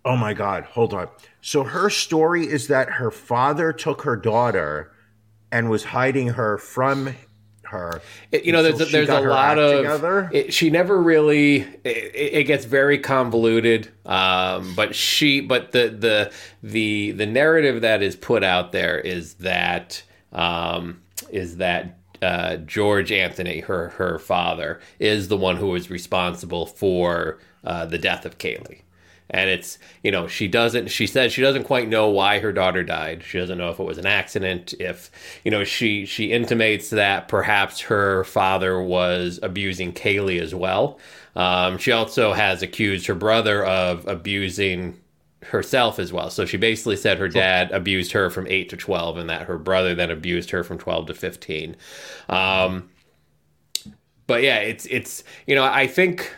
[0.07, 0.63] Oh my God!
[0.63, 1.09] Hold on.
[1.41, 4.91] So her story is that her father took her daughter
[5.51, 7.13] and was hiding her from
[7.63, 8.01] her.
[8.31, 12.43] It- you know, there's a, she a lot of it, she never really it, it
[12.45, 13.89] gets very convoluted.
[14.05, 16.31] Um, but she but the the
[16.63, 23.11] the the narrative that is put out there is that um, is that uh, George
[23.11, 28.37] Anthony, her her father, is the one who is responsible for uh, the death of
[28.37, 28.81] Caylee.
[29.29, 32.83] And it's, you know, she doesn't, she says she doesn't quite know why her daughter
[32.83, 33.23] died.
[33.23, 35.11] She doesn't know if it was an accident, if,
[35.43, 40.99] you know, she, she intimates that perhaps her father was abusing Caylee as well.
[41.35, 44.99] Um, she also has accused her brother of abusing
[45.43, 46.29] herself as well.
[46.29, 49.57] So she basically said her dad abused her from 8 to 12 and that her
[49.57, 51.75] brother then abused her from 12 to 15.
[52.29, 52.89] Um,
[54.25, 56.35] but yeah, it's it's you know I think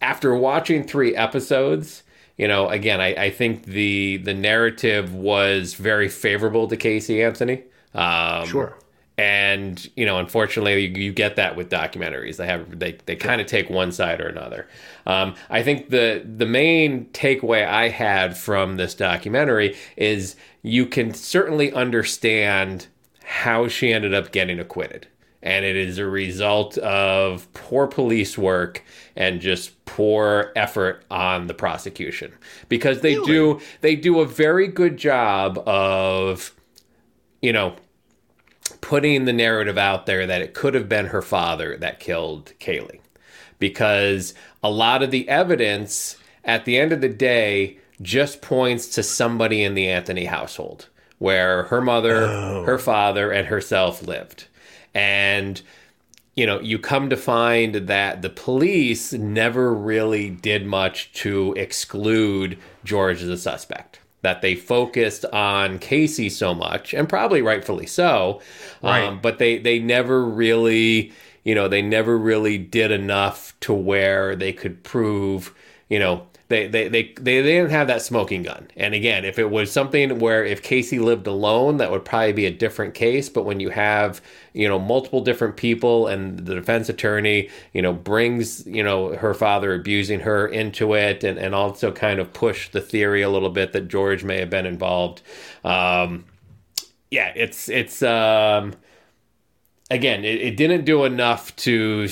[0.00, 2.03] after watching three episodes,
[2.36, 7.62] you know, again, I, I think the the narrative was very favorable to Casey Anthony.
[7.94, 8.76] Um, Sure.
[9.16, 12.36] And you know, unfortunately, you, you get that with documentaries.
[12.36, 14.66] They have they, they kind of take one side or another.
[15.06, 21.14] Um, I think the the main takeaway I had from this documentary is you can
[21.14, 22.88] certainly understand
[23.22, 25.06] how she ended up getting acquitted
[25.44, 28.82] and it is a result of poor police work
[29.14, 32.32] and just poor effort on the prosecution.
[32.68, 36.52] Because they do they do a very good job of
[37.40, 37.76] you know
[38.80, 43.00] putting the narrative out there that it could have been her father that killed Caylee.
[43.58, 49.02] Because a lot of the evidence at the end of the day just points to
[49.02, 52.78] somebody in the Anthony household where her mother, her oh.
[52.78, 54.48] father, and herself lived.
[54.94, 55.60] And
[56.36, 62.58] you know, you come to find that the police never really did much to exclude
[62.84, 64.00] George as a suspect.
[64.22, 68.40] That they focused on Casey so much, and probably rightfully so,
[68.82, 69.04] Right.
[69.04, 71.12] um, but they they never really,
[71.44, 75.54] you know, they never really did enough to where they could prove,
[75.88, 78.68] you know, they they, they, they, didn't have that smoking gun.
[78.76, 82.46] And again, if it was something where if Casey lived alone, that would probably be
[82.46, 83.28] a different case.
[83.28, 84.20] But when you have,
[84.52, 89.32] you know, multiple different people and the defense attorney, you know, brings, you know, her
[89.32, 93.50] father abusing her into it and, and also kind of push the theory a little
[93.50, 95.22] bit that George may have been involved.
[95.64, 96.26] Um,
[97.10, 98.74] yeah, it's it's um
[99.90, 102.08] again, it, it didn't do enough to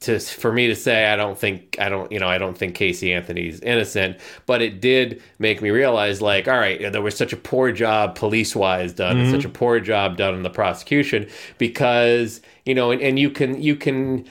[0.00, 2.74] to for me to say I don't think I don't you know I don't think
[2.74, 7.32] Casey Anthony's innocent, but it did make me realize like all right, there was such
[7.32, 9.50] a poor job police wise done, and such mm-hmm.
[9.50, 13.76] a poor job done in the prosecution because you know and, and you can you
[13.76, 14.24] can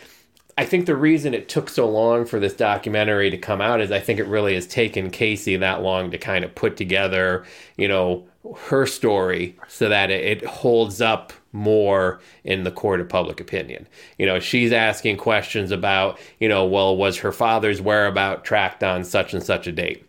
[0.59, 3.93] I think the reason it took so long for this documentary to come out is
[3.93, 7.45] I think it really has taken Casey that long to kind of put together,
[7.77, 8.27] you know,
[8.67, 13.87] her story so that it, holds up more in the court of public opinion.
[14.17, 19.03] You know, she's asking questions about, you know, well, was her father's whereabout tracked on
[19.03, 20.05] such and such a date?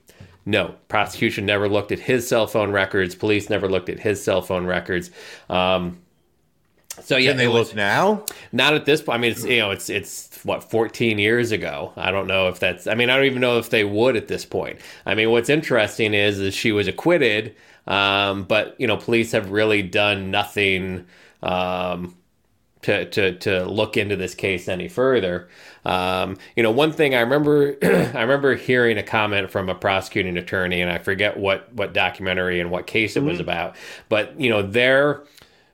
[0.47, 3.15] No, prosecution never looked at his cell phone records.
[3.15, 5.11] Police never looked at his cell phone records.
[5.49, 5.99] Um,
[7.03, 8.25] so yeah, Can they was- look now?
[8.53, 9.19] not at this point.
[9.19, 11.93] I mean, it's you know, it's it's what 14 years ago.
[11.97, 12.87] I don't know if that's.
[12.87, 14.79] I mean, I don't even know if they would at this point.
[15.07, 17.55] I mean, what's interesting is is she was acquitted,
[17.91, 21.07] um, but you know, police have really done nothing.
[21.43, 22.17] Um,
[22.83, 25.51] to, to, to look into this case any further.
[25.85, 30.39] Um, you know, one thing I remember, I remember hearing a comment from a prosecuting
[30.39, 33.77] attorney, and I forget what what documentary and what case it was about,
[34.09, 35.25] but you know, their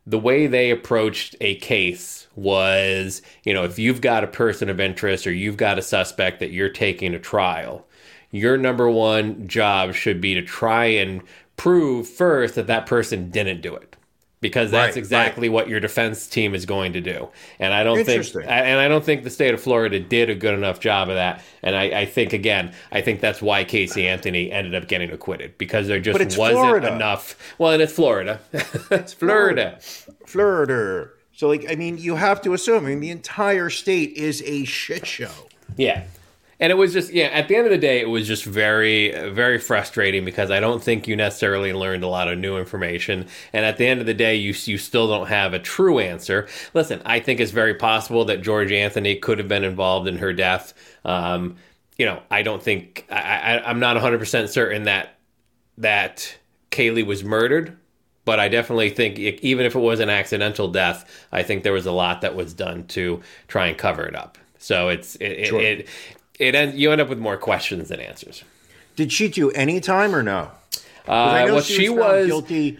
[0.07, 4.79] the way they approached a case was, you know, if you've got a person of
[4.79, 7.85] interest or you've got a suspect that you're taking to trial,
[8.31, 11.23] your number one job should be to try and
[11.57, 13.97] prove first that that person didn't do it.
[14.43, 18.05] Because that's Right, exactly what your defense team is going to do, and I don't
[18.05, 21.15] think, and I don't think the state of Florida did a good enough job of
[21.15, 21.43] that.
[21.63, 25.57] And I, I think again, I think that's why Casey Anthony ended up getting acquitted
[25.57, 26.95] because there just wasn't Florida.
[26.95, 27.35] enough.
[27.59, 29.79] Well, and it's Florida, it's Florida.
[30.27, 31.09] Florida.
[31.33, 32.85] So, like, I mean, you have to assume.
[32.85, 35.33] I mean, the entire state is a shit show.
[35.79, 36.05] Yeah.
[36.59, 39.11] And it was just, yeah, at the end of the day, it was just very,
[39.31, 43.27] very frustrating because I don't think you necessarily learned a lot of new information.
[43.53, 46.49] And at the end of the day, you, you still don't have a true answer.
[46.73, 50.33] Listen, I think it's very possible that George Anthony could have been involved in her
[50.33, 50.73] death.
[51.05, 51.57] Um,
[51.99, 55.19] you know, I don't think, I, I, I'm not 100% certain that,
[55.79, 56.37] that
[56.71, 57.77] Caylee was murdered.
[58.25, 61.73] But I definitely think, e- even if it was an accidental death, I think there
[61.73, 64.37] was a lot that was done to try and cover it up.
[64.59, 65.61] So it's it it, Sure.
[65.61, 65.89] it,
[66.39, 68.45] it end, you end up with more questions than answers.
[68.95, 70.51] Did she do any time or no?
[71.07, 72.79] Uh, well, she found was guilty.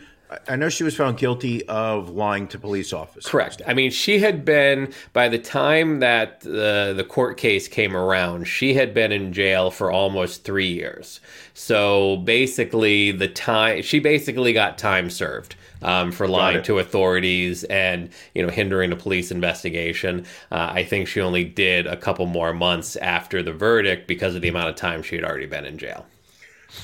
[0.49, 3.27] I- know she was found guilty of lying to police officers.
[3.31, 3.63] correct.
[3.67, 8.45] I mean, she had been by the time that the the court case came around,
[8.45, 11.21] she had been in jail for almost three years.
[11.55, 15.57] So basically, the time she basically got time served.
[15.83, 21.07] Um, for lying to authorities and you know hindering a police investigation, uh, I think
[21.07, 24.77] she only did a couple more months after the verdict because of the amount of
[24.77, 26.07] time she had already been in jail.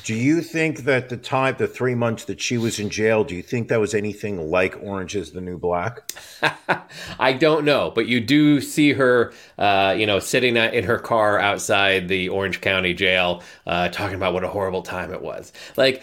[0.05, 3.37] Do you think that the time, the three months that she was in jail, do
[3.37, 6.13] you think that was anything like Orange is the New Black?
[7.19, 11.39] I don't know, but you do see her, uh, you know, sitting in her car
[11.39, 15.53] outside the Orange County jail, uh, talking about what a horrible time it was.
[15.77, 16.03] Like,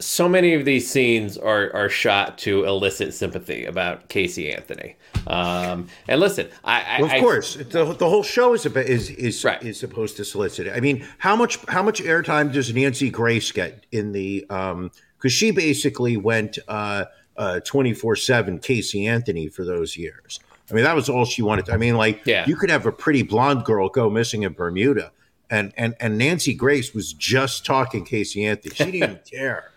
[0.00, 4.96] so many of these scenes are are shot to elicit sympathy about Casey Anthony.
[5.26, 8.86] Um, and listen, I, I Well, of I- course, the, the whole show is about,
[8.86, 9.62] is is Right.
[9.62, 10.72] is supposed to solicit it.
[10.76, 14.44] I mean, how much how much airtime does Nancy Grace get in the?
[14.50, 17.04] Um, because she basically went uh,
[17.36, 20.40] uh, twenty four seven Casey Anthony for those years.
[20.70, 21.68] I mean, that was all she wanted.
[21.70, 22.46] I mean, like, Yeah.
[22.46, 25.12] you could have a pretty blonde girl go missing in Bermuda,
[25.50, 28.74] and and and Nancy Grace was just talking Casey Anthony.
[28.74, 29.70] She didn't even care.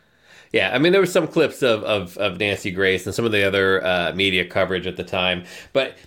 [0.53, 3.31] Yeah, I mean, there were some clips of, of, of Nancy Grace and some of
[3.31, 5.43] the other uh, media coverage at the time.
[5.73, 5.97] But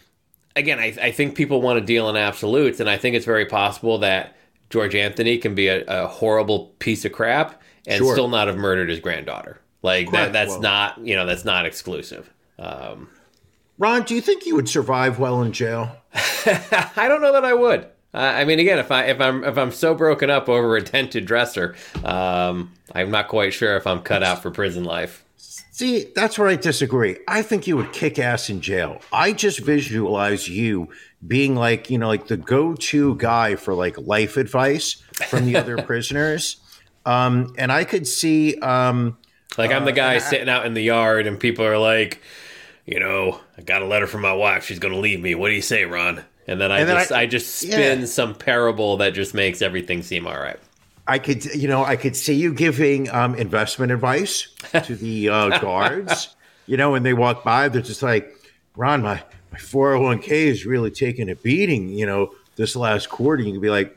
[0.57, 3.47] again, I, I think people want to deal in absolutes, and I think it's very
[3.47, 4.37] possible that
[4.71, 8.13] George Anthony can be a, a horrible piece of crap and Sure.
[8.15, 9.61] still not have murdered his granddaughter.
[9.83, 12.31] Like that, that's Well- not you know that's not exclusive.
[12.59, 13.09] Um,
[13.79, 15.97] Ron, do you think you would survive well in jail?
[16.15, 17.87] I don't know that I would.
[18.13, 20.83] Uh, I mean, again, if I if I'm if I'm so broken up over a
[20.83, 25.25] dented dresser, um, I'm not quite sure if I'm cut out for prison life.
[25.37, 27.17] See, that's where I disagree.
[27.27, 29.01] I think you would kick ass in jail.
[29.13, 30.89] I just visualize you
[31.27, 34.95] being like, you know, like the go-to guy for like life advice
[35.29, 36.57] from the other prisoners.
[37.07, 39.17] Um, and I could see, um,
[39.57, 42.21] Like I'm the guy sitting out in the yard, and people are like,
[42.85, 44.65] you know, I got a letter from my wife.
[44.67, 45.35] She's going to leave me.
[45.35, 46.25] What do you say, Ron?
[46.51, 48.07] And then I And then just I- I, just spin yeah.
[48.07, 50.59] some parable that just makes everything seem all right.
[51.07, 54.49] I could, you know, I could see you giving um, investment advice
[54.85, 56.35] to the uh, guards.
[56.67, 58.33] You know, when they walk by, they're just like,
[58.77, 59.23] "Ron, my
[59.53, 63.43] my four hundred one k is really taking a beating." You know, this last quarter,
[63.43, 63.97] you can be like,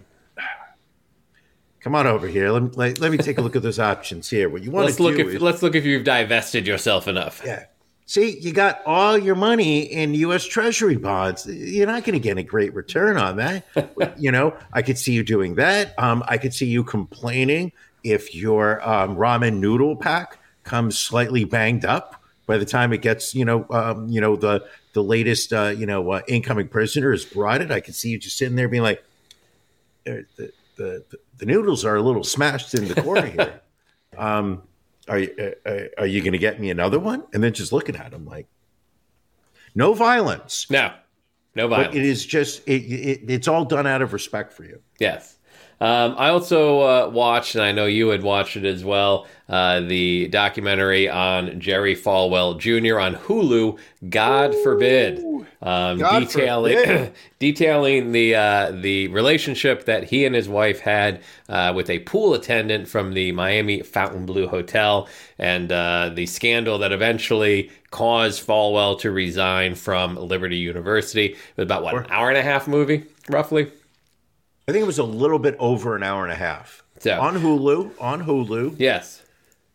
[1.81, 2.49] "Come on over here.
[2.51, 4.49] Let me let, let me take a look at those options here.
[4.49, 7.07] What you want Let's to look do if is, let's look if you've divested yourself
[7.07, 7.41] enough.
[7.45, 7.65] yeah."
[8.05, 10.45] See, you got all your money in U.S.
[10.45, 11.45] Treasury bonds.
[11.45, 13.65] You're not going to get a great return on that.
[14.17, 15.97] you know, I could see you doing that.
[15.97, 17.71] Um, I could see you complaining
[18.03, 23.33] if your um, ramen noodle pack comes slightly banged up by the time it gets,
[23.33, 27.25] you know, um, you know the the latest, uh, you know, uh, incoming prisoner is
[27.25, 27.71] brought it.
[27.71, 29.03] I could see you just sitting there being like,
[30.05, 33.61] "Uh, the the the, the noodles are a little smashed in the corner here.
[35.07, 37.23] Are you uh, uh, are you going to get me another one?
[37.33, 38.47] And then just looking at him like,
[39.75, 40.69] no violence.
[40.69, 40.93] No,
[41.55, 41.89] no violence.
[41.89, 44.79] But it is just it, it, it's all done out of respect for you.
[44.99, 45.37] Yes.
[45.83, 49.81] Um, I also uh, watched, and I know you had watched it as well, uh,
[49.81, 53.01] the documentary on Jerry Falwell Jr.
[53.01, 53.77] on Hulu.
[54.07, 55.19] God forbid,
[55.61, 57.13] um, God detailing forbid.
[57.39, 62.33] detailing the uh, the relationship that he and his wife had uh, with a pool
[62.33, 69.11] attendant from the Miami Fontainebleau Hotel, and uh, the scandal that eventually caused Falwell to
[69.11, 71.25] resign from Liberty University.
[71.25, 73.69] It was about what an hour and a half movie, roughly.
[74.67, 77.35] I think it was a little bit over an hour and a half So- on
[77.41, 77.91] Hulu.
[77.99, 78.75] On Hulu.
[78.77, 79.21] Yes.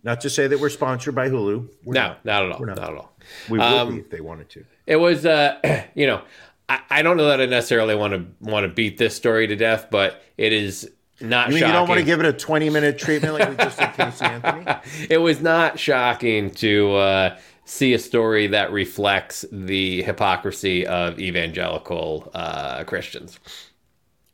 [0.03, 1.69] Not to say that we're sponsored by Hulu.
[1.85, 2.25] We're No, not.
[2.25, 2.61] not at all.
[2.67, 2.77] not.
[2.77, 2.91] Not.
[2.91, 3.13] at all.
[3.51, 4.65] We would Um, be if they wanted to.
[4.87, 5.57] It was, uh,
[5.95, 6.23] you know,
[6.69, 9.57] I, I don't know that I necessarily want to want to beat this story to
[9.57, 11.67] death, but it is not I mean, shocking.
[11.69, 14.25] you don't want to give it a twenty minute treatment like we just did Casey
[14.25, 14.65] Anthony.
[15.11, 22.31] it was not shocking to uh, see a story that reflects the hypocrisy of evangelical
[22.35, 23.39] uh, Christians.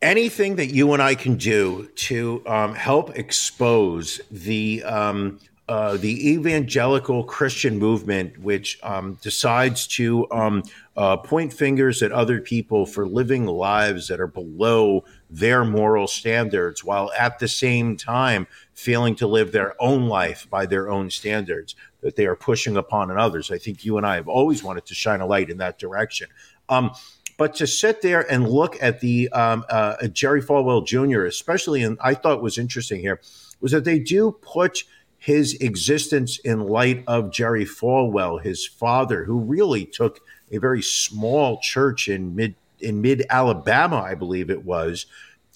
[0.04, 6.32] Anything that you and I can do to um, help expose the um, uh, the
[6.32, 10.62] evangelical Christian movement, which um, decides to um,
[10.94, 16.84] uh, point fingers at other people for living lives that are below their moral standards,
[16.84, 21.74] while at the same time failing to live their own life by their own standards
[22.02, 23.50] that they are pushing upon others.
[23.50, 26.28] I think you and I have always wanted to shine a light in that direction.
[26.68, 26.90] Um,
[27.36, 31.98] but to sit there and look at the um, uh, Jerry Falwell Jr., especially, and
[32.00, 33.20] I thought was interesting here,
[33.60, 34.84] was that they do put
[35.18, 40.20] his existence in light of Jerry Falwell, his father, who really took
[40.52, 45.06] a very small church in mid in mid Alabama, I believe it was,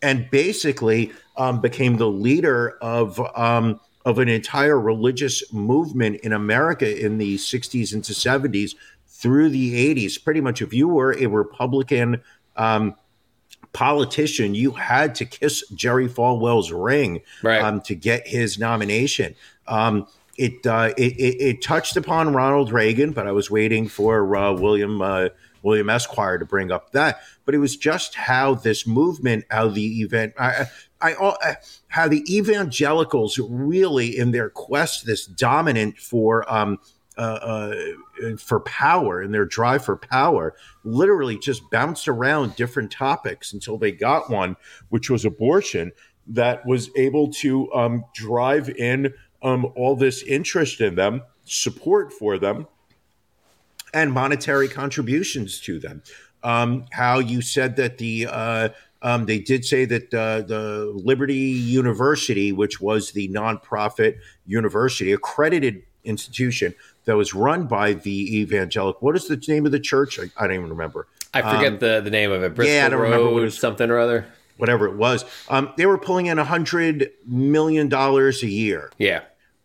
[0.02, 7.04] and basically um, became the leader of um, of an entire religious movement in America
[7.04, 8.74] in the 60s into 70s
[9.18, 10.22] through the 80s.
[10.22, 12.22] Pretty much, if you were a Republican
[12.56, 12.94] um,
[13.72, 17.60] politician, you had to kiss Jerry Falwell's ring Right.
[17.60, 19.34] um, to get his nomination.
[19.66, 20.06] Um,
[20.36, 24.52] it, uh, it, it it touched upon Ronald Reagan, but I was waiting for uh,
[24.52, 25.30] William uh,
[25.64, 27.20] William Esquire to bring up that.
[27.44, 30.66] But it was just how this movement, how the event, I,
[31.00, 31.56] I, I
[31.88, 36.78] how the evangelicals really, in their quest, this dominant for um,
[37.18, 37.74] uh,
[38.22, 40.54] uh, for power and their drive for power
[40.84, 44.56] literally just bounced around different topics until they got one,
[44.90, 45.90] which was abortion,
[46.28, 49.12] that was able to um, drive in
[49.42, 52.66] um, all this interest in them, support for them,
[53.92, 56.02] and monetary contributions to them.
[56.44, 58.68] Um, how you said that the uh,
[59.02, 65.82] um, they did say that uh, the Liberty University, which was the nonprofit university, accredited
[66.04, 66.74] institution
[67.08, 69.00] that was run by the evangelical.
[69.00, 70.18] What is the name of the church?
[70.20, 71.08] I, I don't even remember.
[71.32, 72.54] I forget the, the name of it.
[72.54, 74.26] Bristol Um, yeah, I don't Road, remember what it's- something or other.
[74.58, 78.90] Whatever it was, um, they were pulling in a hundred million dollars a year.
[78.98, 79.22] Yeah.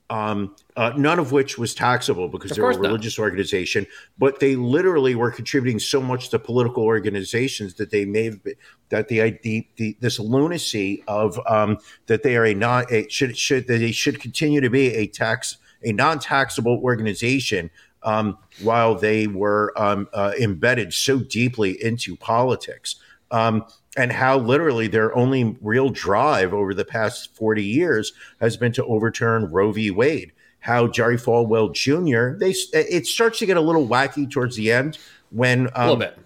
[0.09, 2.89] um, uh, none of which was taxable because Of they were a course not.
[2.89, 3.87] religious organization.
[4.19, 8.53] But they literally were contributing so much to political organizations that they may have been,
[8.89, 13.35] that the, the, the this lunacy of um, that they are a non a, should
[13.37, 17.69] should that they should continue to be a tax a non taxable organization.
[18.05, 22.97] Um, while they were um, uh, embedded so deeply into politics,
[23.31, 23.65] um,
[23.97, 28.85] and how literally their only real drive over the past 40 years has been to
[28.85, 29.91] overturn Roe v.
[29.91, 30.31] Wade.
[30.59, 32.37] How Jerry Falwell Jr.
[32.37, 34.97] they it starts to get a little wacky towards the end
[35.31, 36.17] when A little um, bit.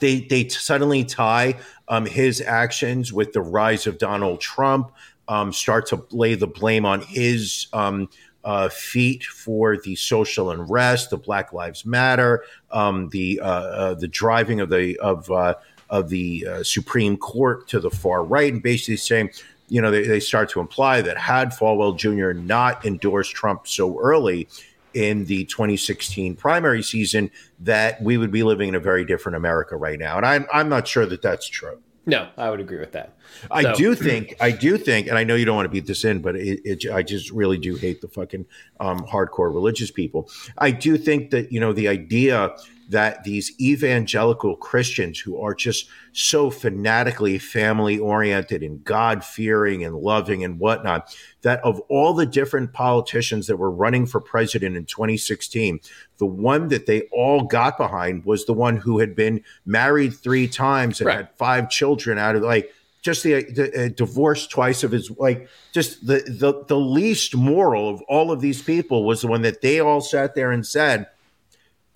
[0.00, 1.54] they they suddenly tie
[1.86, 4.90] um, his actions with the rise of Donald Trump,
[5.28, 8.08] um, start to lay the blame on his um,
[8.44, 14.08] uh, feet for the social unrest, the Black Lives Matter, um, the uh, uh, the
[14.08, 15.54] driving of the of uh,
[15.90, 19.30] of the uh, Supreme Court to the far right, and basically saying.
[19.70, 22.32] You know, they, they start to imply that had Falwell Jr.
[22.32, 24.48] not endorsed Trump so early,
[24.94, 27.30] in the 2016 primary season
[27.60, 30.16] that we would be living in a very different America right now.
[30.16, 31.80] And I'm, I'm not sure that that's true.
[32.08, 33.12] No, I would agree with that.
[33.50, 35.86] I So- do think, I do think, and I know you don't want to beat
[35.86, 38.46] this in, but it, it, I just really do hate the fucking
[38.80, 40.30] um, hardcore religious people.
[40.56, 42.56] I do think that, you know, the idea
[42.88, 49.96] that these evangelical Christians who are just so fanatically family oriented and God fearing and
[49.96, 54.86] loving and whatnot, that of all the different politicians that were running for president in
[54.86, 55.80] 2016,
[56.16, 60.48] the one that they all got behind was the one who had been married three
[60.48, 61.16] times and Right.
[61.18, 62.72] had five children out of like
[63.02, 67.88] just the, the uh, divorce twice of his like just the, the the least moral
[67.88, 71.06] of all of these people was the one that they all sat there and said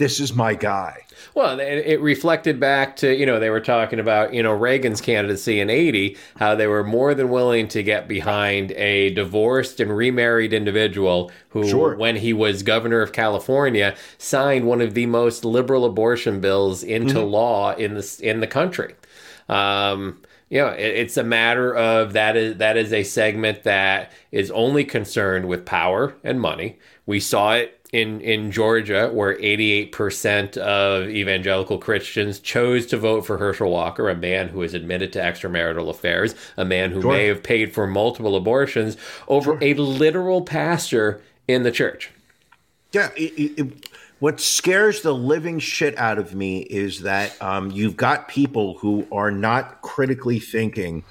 [0.03, 0.97] this is my guy
[1.35, 5.01] Well, it, it reflected back to, you know, they were talking about, you know, Reagan's
[5.01, 9.97] candidacy in 80, how they were more than willing to get behind a divorced and
[9.97, 11.95] remarried individual who, Sure.
[11.97, 17.21] when he was governor of California, signed one of the most liberal abortion bills into
[17.21, 18.95] law in the, in the country.
[19.49, 24.13] Um, you know, it, it's a matter of that is that is a segment that
[24.33, 26.79] is only concerned with power and money.
[27.07, 33.37] We saw it in in Georgia, where 88% of evangelical Christians chose to vote for
[33.37, 37.13] Herschel Walker, a man who is admitted to extramarital affairs, a man who Sure.
[37.13, 38.97] may have paid for multiple abortions,
[39.29, 42.11] over a literal pastor in the church.
[42.93, 43.89] Yeah, it, it-
[44.21, 49.05] what scares the living shit out of me is that um, you've got people who
[49.11, 51.03] are not critically thinking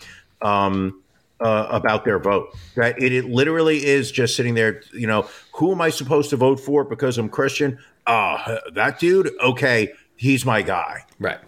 [0.42, 1.01] um,
[1.42, 2.56] uh, about their vote.
[2.76, 4.82] That it, it literally is just sitting there.
[4.94, 7.80] You know, who am I supposed to vote for because I'm Christian?
[8.08, 9.32] Ah, that dude.
[9.42, 11.06] Okay, he's my guy.
[11.20, 11.40] Right.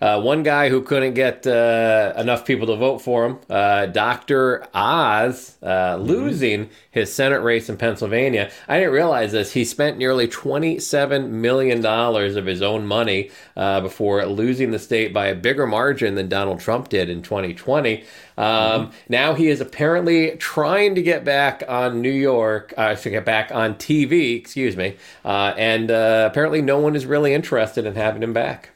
[0.00, 4.66] Uh, one guy who couldn't get uh, enough people to vote for him, uh, Dr.
[4.72, 8.50] Oz, uh, losing his Senate race in Pennsylvania.
[8.68, 9.52] I didn't realize this.
[9.52, 15.26] He spent nearly $27 million of his own money uh, before losing the state by
[15.26, 18.04] a bigger margin than Donald Trump did in 2020.
[18.36, 23.24] Um, Now he is apparently trying to get back on New York, uh, to get
[23.24, 27.96] back on TV, excuse me, uh, and uh, apparently no one is really interested in
[27.96, 28.70] having him back.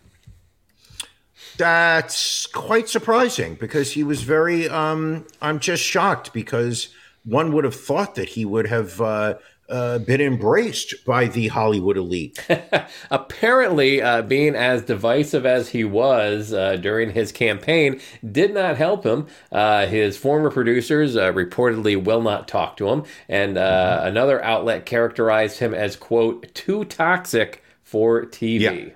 [1.62, 4.68] That's quite surprising because he was very.
[4.68, 6.88] Um, I'm just shocked because
[7.24, 9.34] one would have thought that he would have uh,
[9.68, 12.44] uh, been embraced by the Hollywood elite.
[13.12, 19.06] apparently uh, being as divisive as he was uh, during his campaign did not help
[19.06, 24.42] him uh, his former producers uh, reportedly will not talk to him and uh, another
[24.42, 28.94] outlet characterized him as quote too toxic for tv Yeah.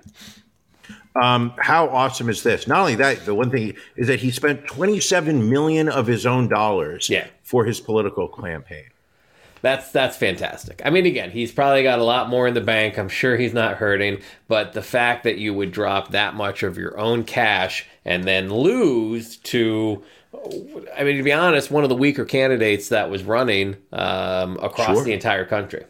[1.21, 2.67] Um, how awesome is this?
[2.67, 6.47] Not only that, the one thing is that he spent 27 million of his own
[6.47, 7.27] dollars Yeah.
[7.43, 8.85] for his political campaign.
[9.63, 10.81] That's that's fantastic.
[10.85, 12.97] I mean, again, he's probably got a lot more in the bank.
[12.99, 16.77] I'm sure he's not hurting, but the fact that you would drop that much of
[16.77, 20.03] your own cash and then lose to,
[20.95, 24.95] I mean, to be honest, one of the weaker candidates that was running um, across
[24.97, 25.03] Sure.
[25.03, 25.85] the entire country.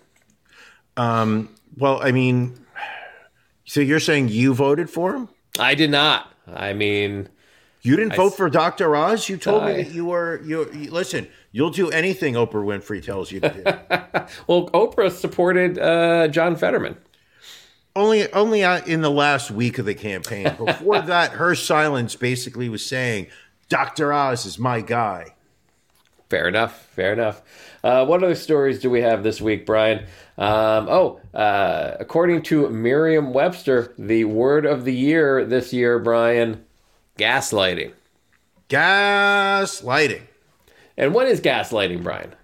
[0.95, 2.57] Well, I mean,
[3.67, 5.29] so you're saying you voted for him?
[5.59, 6.31] I did not.
[6.47, 7.29] I mean,
[7.83, 8.95] You didn't I vote for Dr.
[8.95, 9.29] Oz.
[9.29, 10.41] You told I- me that you were.
[10.43, 11.27] You, you listen.
[11.51, 13.63] You'll do anything Oprah Winfrey tells you to do.
[14.47, 16.97] Well, Oprah supported uh, John Fetterman.
[17.95, 20.53] only, only in the last week of the campaign.
[20.57, 23.27] Before that, her silence basically was saying,
[23.69, 24.11] "Dr.
[24.13, 25.33] Oz is my guy."
[26.29, 26.85] Fair enough.
[26.87, 27.41] Fair enough.
[27.83, 30.05] Uh, what other stories do we have this week, Brian?
[30.37, 36.63] Um, oh, uh, according to Merriam Webster, the word of the year this year, Brian,
[37.17, 37.93] gaslighting.
[38.69, 40.21] Gaslighting.
[40.95, 42.35] And what is gaslighting, Brian?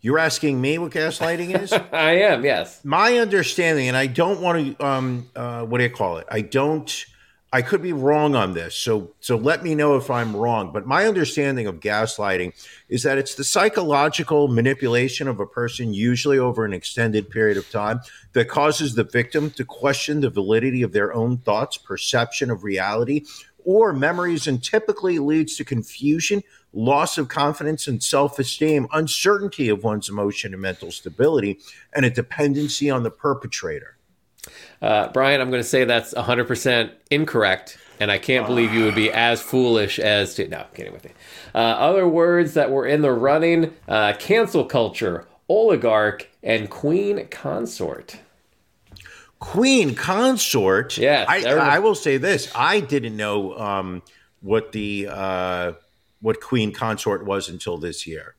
[0.00, 1.72] You're asking me what gaslighting is?
[1.92, 2.84] I am, yes.
[2.84, 6.26] my understanding, and I don't want to, um, uh, what do you call it?
[6.30, 7.06] I don't.
[7.52, 10.72] I could be wrong on this, so so let me know if I'm wrong.
[10.72, 12.52] But my understanding of gaslighting
[12.88, 17.70] is that it's the psychological manipulation of a person, usually over an extended period of
[17.70, 18.00] time,
[18.32, 23.22] that causes the victim to question the validity of their own thoughts, perception of reality,
[23.64, 26.42] or memories, and typically leads to confusion,
[26.72, 31.60] loss of confidence and self esteem, uncertainty of one's emotion and mental stability,
[31.94, 33.95] and a dependency on the perpetrator.
[34.82, 38.94] Uh, Brian, I'm going to say that's 100% incorrect, and I can't believe you would
[38.94, 40.48] be as foolish as to.
[40.48, 41.12] No, I'm kidding with you.
[41.54, 48.18] Uh, other words that were in the running uh, cancel culture, oligarch, and queen consort.
[49.38, 50.96] Queen consort.
[50.98, 54.02] Yes, I, I will say this: I didn't know um,
[54.40, 55.72] what the uh,
[56.20, 58.34] what queen consort was until this year.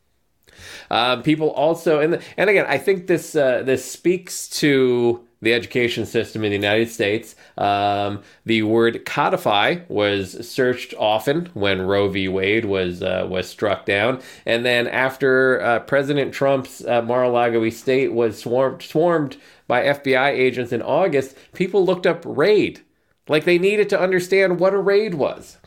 [0.90, 6.06] Um, people also, and and again, I think this uh, this speaks to the education
[6.06, 7.36] system in the United States.
[7.58, 12.28] Um, the word codify was searched often when Roe v.
[12.28, 18.14] Wade was uh, was struck down, and then after uh, President Trump's uh, Mar-a-Lago estate
[18.14, 22.82] was swarmed swarmed by FBI agents in August, people looked up raid,
[23.28, 25.58] like they needed to understand what a raid was.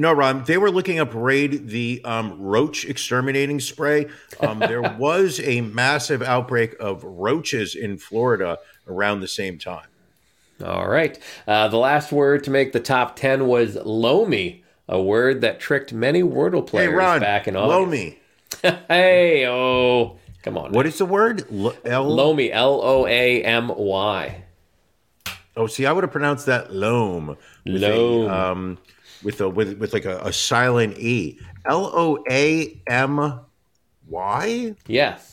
[0.00, 4.08] No, Ron, they were looking up Raid, the um, roach exterminating spray.
[4.40, 8.58] Um, there was a massive outbreak of roaches in Florida
[8.90, 9.86] around the same time.
[10.64, 11.18] All right.
[11.46, 15.92] Uh, the last word to make the top 10 was Loamy, a word that tricked
[15.92, 17.90] many Wordle Hey, players Ron, back in August.
[17.90, 18.18] me.
[18.88, 20.18] Hey, oh.
[20.42, 20.72] Come on.
[20.72, 21.44] What is the word?
[21.52, 24.44] L- L- Loamy, L O A M Y.
[25.56, 27.36] Oh, see, I would have pronounced that loam.
[27.64, 28.30] With Loam.
[28.30, 28.78] A, um,
[29.22, 31.38] with a with with like a, a silent e.
[31.66, 33.40] L O A M
[34.08, 35.29] Y, Yes.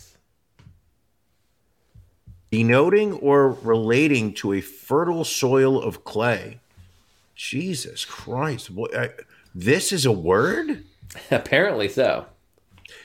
[2.52, 6.60] Denoting or relating to a fertile soil of clay.
[7.36, 8.72] Jesus Christ!
[8.72, 9.10] What, I,
[9.54, 10.84] this is a word.
[11.32, 12.26] Apparently so.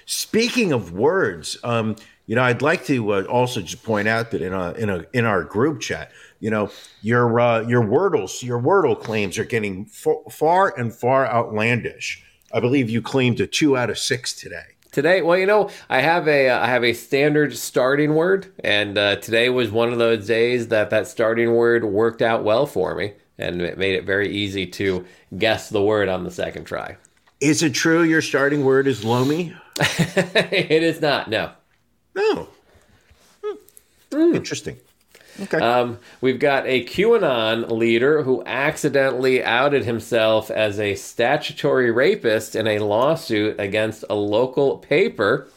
[0.07, 4.43] Speaking of words, um, you know, I'd like to uh, also just point out that
[4.43, 6.71] in a in a in our group chat, you know,
[7.03, 12.25] your uh, your Wordles, your Wordle claims are getting f- far and far outlandish.
[12.53, 14.77] I believe you claimed a two out of six today.
[14.93, 19.17] Today, well, you know, I have a I have a standard starting word, and uh,
[19.17, 23.15] today was one of those days that that starting word worked out well for me,
[23.39, 25.07] and it made it very easy to
[25.39, 26.99] guess the word on the second try.
[27.41, 29.57] Is it true your starting word is loamy?
[29.81, 31.31] it is not.
[31.31, 31.53] No.
[32.15, 32.49] No.
[33.43, 34.35] Hmm.
[34.35, 34.77] Interesting.
[35.41, 35.59] Okay.
[35.59, 42.67] Um, we've got a QAnon leader who accidentally outed himself as a statutory rapist in
[42.67, 45.49] a lawsuit against a local paper.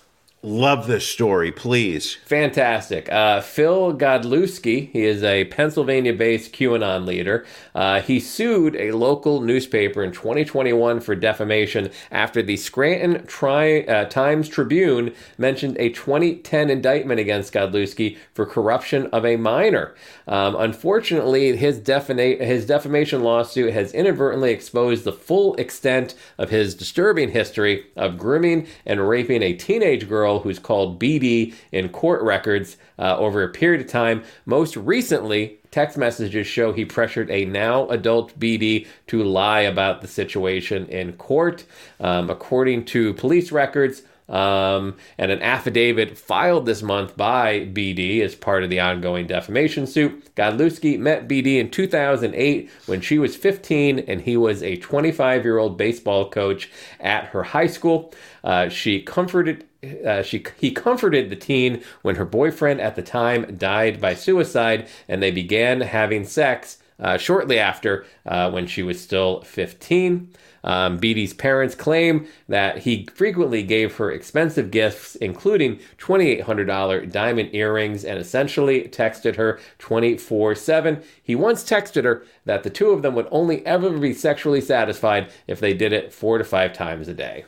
[0.45, 2.17] Love this story, please.
[2.23, 3.11] Fantastic.
[3.11, 7.47] Uh, Phil Godlewski, he is a Pennsylvania based QAnon leader.
[7.73, 14.05] Uh, he sued a local newspaper in 2021 for defamation after the Scranton Tri- uh,
[14.05, 19.95] Times Tribune mentioned a 2010 indictment against Godlewski for corruption of a minor.
[20.27, 26.75] Um, unfortunately, his, defina- his defamation lawsuit has inadvertently exposed the full extent of his
[26.75, 32.77] disturbing history of grooming and raping a teenage girl who's called BD in court records
[32.99, 34.23] uh, over a period of time.
[34.45, 40.07] Most recently, text messages show he pressured a now adult BD to lie about the
[40.07, 41.65] situation in court.
[41.99, 48.35] Um, according to police records, um, and an affidavit filed this month by BD as
[48.35, 50.33] part of the ongoing defamation suit.
[50.35, 55.57] Godlewski met BD in 2008 when she was 15 and he was a 25 year
[55.57, 58.13] old baseball coach at her high school.
[58.43, 59.65] Uh, she comforted.
[60.03, 64.87] Uh, she he comforted the teen when her boyfriend at the time died by suicide,
[65.07, 70.29] and they began having sex uh, shortly after uh, when she was still 15.
[70.65, 78.03] Um, BD's parents claim that he frequently gave her expensive gifts, including $2,800 diamond earrings,
[78.03, 81.03] and essentially texted her 24 7.
[81.21, 85.31] He once texted her that the two of them would only ever be sexually satisfied
[85.47, 87.45] if they did it four to five times a day.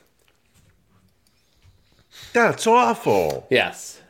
[2.34, 3.48] That's awful.
[3.50, 4.02] Yes.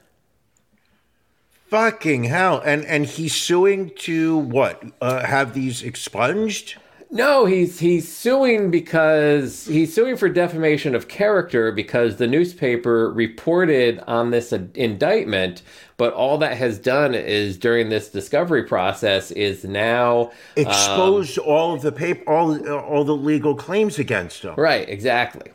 [1.67, 2.61] Fucking hell.
[2.65, 4.83] And and he's suing to what?
[5.01, 6.75] Uh, have these expunged?
[7.09, 14.01] No, he's he's suing because he's suing for defamation of character because the newspaper reported
[14.07, 15.61] on this indictment,
[15.95, 21.73] but all that has done is during this discovery process is now exposed um, all
[21.73, 24.55] of the paper, all all the legal claims against him.
[24.57, 25.51] Right, exactly.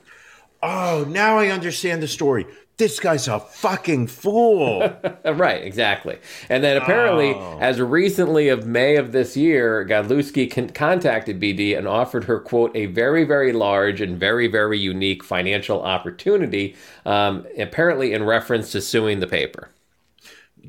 [0.63, 2.47] Oh, now I understand the story
[2.79, 4.93] this guy's a fucking fool.
[5.25, 6.19] right, exactly.
[6.49, 7.59] And then apparently, oh.
[7.61, 12.75] as recently of May of this year, Godlewski con- contacted BD and offered her, quote,
[12.75, 18.81] a very, very large and very, very unique financial opportunity, um, apparently in reference to
[18.81, 19.69] suing the paper.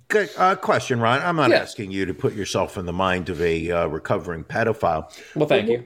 [0.08, 1.22] Good uh, question, Ron.
[1.22, 1.58] I'm not yeah.
[1.58, 5.12] asking you to put yourself in the mind of a uh, recovering pedophile.
[5.36, 5.86] Well, thank you.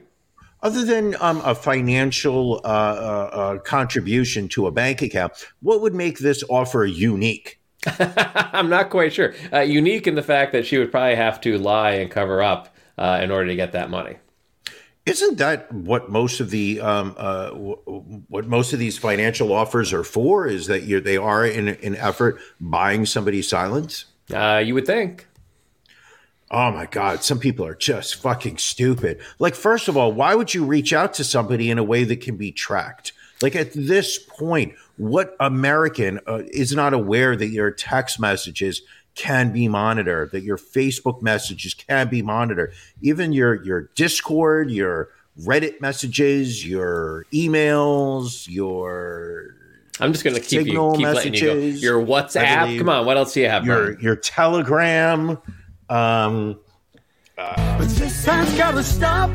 [0.62, 5.94] Other than um, a financial uh, uh, uh, contribution to a bank account, what would
[5.94, 7.60] make this offer unique?
[7.86, 9.34] I'm not quite sure.
[9.52, 12.74] Uh, unique in the fact that she would probably have to lie and cover up
[12.96, 14.16] uh, in order to get that money.
[15.06, 19.92] Isn't that what most of the um, uh, w- what most of these financial offers
[19.92, 20.46] are for?
[20.46, 24.06] Is that they are in an effort buying somebody's silence?
[24.28, 25.27] you would think.
[26.50, 29.20] Oh my God, some people are just fucking stupid.
[29.38, 32.22] Like, first of all, why would you reach out to somebody in a way that
[32.22, 33.12] can be tracked?
[33.42, 38.82] Like, at this point, what American uh, is not aware that your text messages
[39.14, 42.72] can be monitored, that your Facebook messages can be monitored,
[43.02, 49.54] even your your Discord, your Reddit messages, your emails, your
[50.00, 51.54] I'm just going to keep you keep letting you go.
[51.54, 52.78] Your WhatsApp.
[52.78, 53.66] Come on, what else do you have?
[53.66, 55.38] Your your Telegram.
[55.88, 56.60] Um,
[57.36, 59.30] uh, this has got to stop.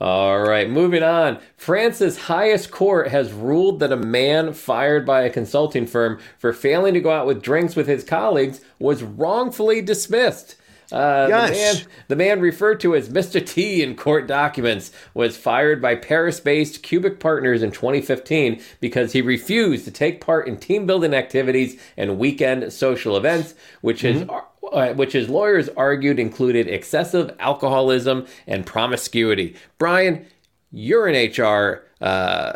[0.00, 1.38] All right, moving on.
[1.56, 6.94] France's highest court has ruled that a man fired by a consulting firm for failing
[6.94, 10.56] to go out with drinks with his colleagues was wrongfully dismissed.
[10.94, 11.48] Uh, yes.
[11.48, 13.44] the, man, the man referred to as Mr.
[13.44, 19.20] T in court documents was fired by Paris based Cubik Partners in 2015 because he
[19.20, 24.30] refused to take part in team building activities and weekend social events, which mm-hmm.
[24.30, 24.40] is
[24.72, 29.56] uh, which his lawyers argued included excessive alcoholism and promiscuity.
[29.78, 30.24] Brian,
[30.70, 32.52] you're an HR uh,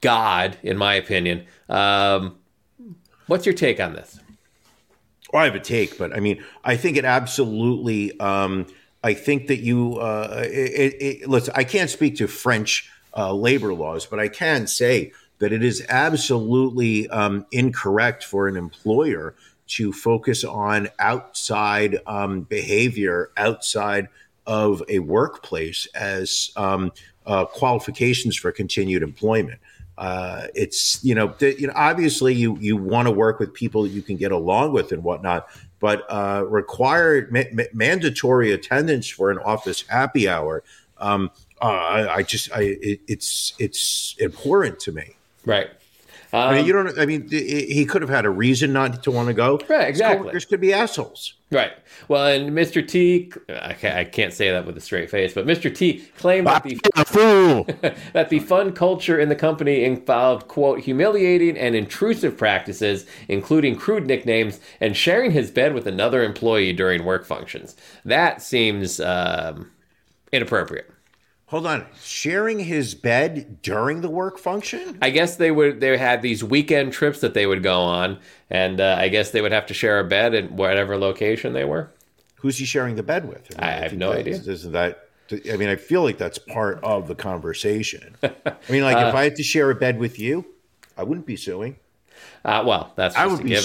[0.00, 1.44] god, in my opinion.
[1.68, 2.38] Um,
[3.26, 4.18] what's your take on this?
[5.32, 8.18] Well, I have a take, but I mean, I think it absolutely.
[8.18, 8.66] Um,
[9.04, 9.98] I think that you.
[9.98, 14.66] Uh, it, it, listen, I can't speak to French uh, labor laws, but I can
[14.66, 19.34] say that it is absolutely um, incorrect for an employer
[19.68, 24.08] to focus on outside um, behavior outside
[24.46, 26.90] of a workplace as um,
[27.26, 29.60] uh, qualifications for continued employment.
[29.98, 33.82] Uh, it's you know, th- you know obviously you you want to work with people
[33.82, 35.48] that you can get along with and whatnot,
[35.80, 40.62] but uh, required ma- ma- mandatory attendance for an office happy hour.
[40.98, 45.16] Um, uh, I, I, just I it, it's it's important to me.
[45.44, 45.68] Right.
[46.32, 46.98] Um, I mean, you don't.
[46.98, 49.60] I mean, he could have had a reason not to want to go.
[49.68, 49.88] Right.
[49.88, 50.18] Exactly.
[50.18, 51.34] coworkers could be assholes.
[51.50, 51.72] Right.
[52.08, 52.86] Well, and Mr.
[52.86, 55.74] T, I can't, can't say that with a straight face, but Mr.
[55.74, 61.74] T claimed that the, that the fun culture in the company involved, quote, humiliating and
[61.74, 67.74] intrusive practices, including crude nicknames and sharing his bed with another employee during work functions.
[68.04, 69.70] That seems um,
[70.32, 70.90] inappropriate.
[71.48, 74.98] Hold on, sharing his bed during the work function?
[75.00, 75.80] I guess they would.
[75.80, 78.18] They had these weekend trips that they would go on,
[78.50, 81.64] and uh, I guess they would have to share a bed at whatever location they
[81.64, 81.90] were.
[82.36, 83.48] Who's he sharing the bed with?
[83.56, 84.34] I, mean, I, I have no idea.
[84.34, 85.08] Isn't that?
[85.50, 88.14] I mean, I feel like that's part of the conversation.
[88.22, 88.30] I
[88.68, 90.44] mean, like uh, if I had to share a bed with you,
[90.98, 91.76] I wouldn't be suing.
[92.44, 93.58] Uh, well, that's I would be.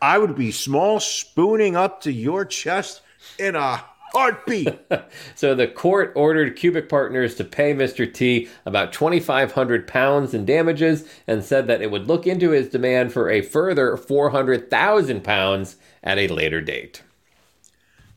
[0.00, 3.02] I would be small spooning up to your chest
[3.38, 3.84] in a
[4.16, 4.78] heartbeat.
[5.34, 8.12] so the court ordered Cubik Partners to pay Mr.
[8.12, 13.12] T about 2,500 pounds in damages and said that it would look into his demand
[13.12, 17.02] for a further 400,000 pounds at a later date.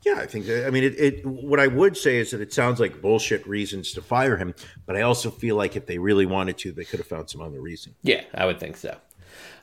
[0.06, 2.54] Yeah, I think that, I mean, it, it, what I would say is that it
[2.54, 6.26] sounds like bullshit reasons to fire him, but I also feel like if they really
[6.26, 7.96] wanted to, they could have found some other reason.
[8.02, 8.98] Yeah, I would think so.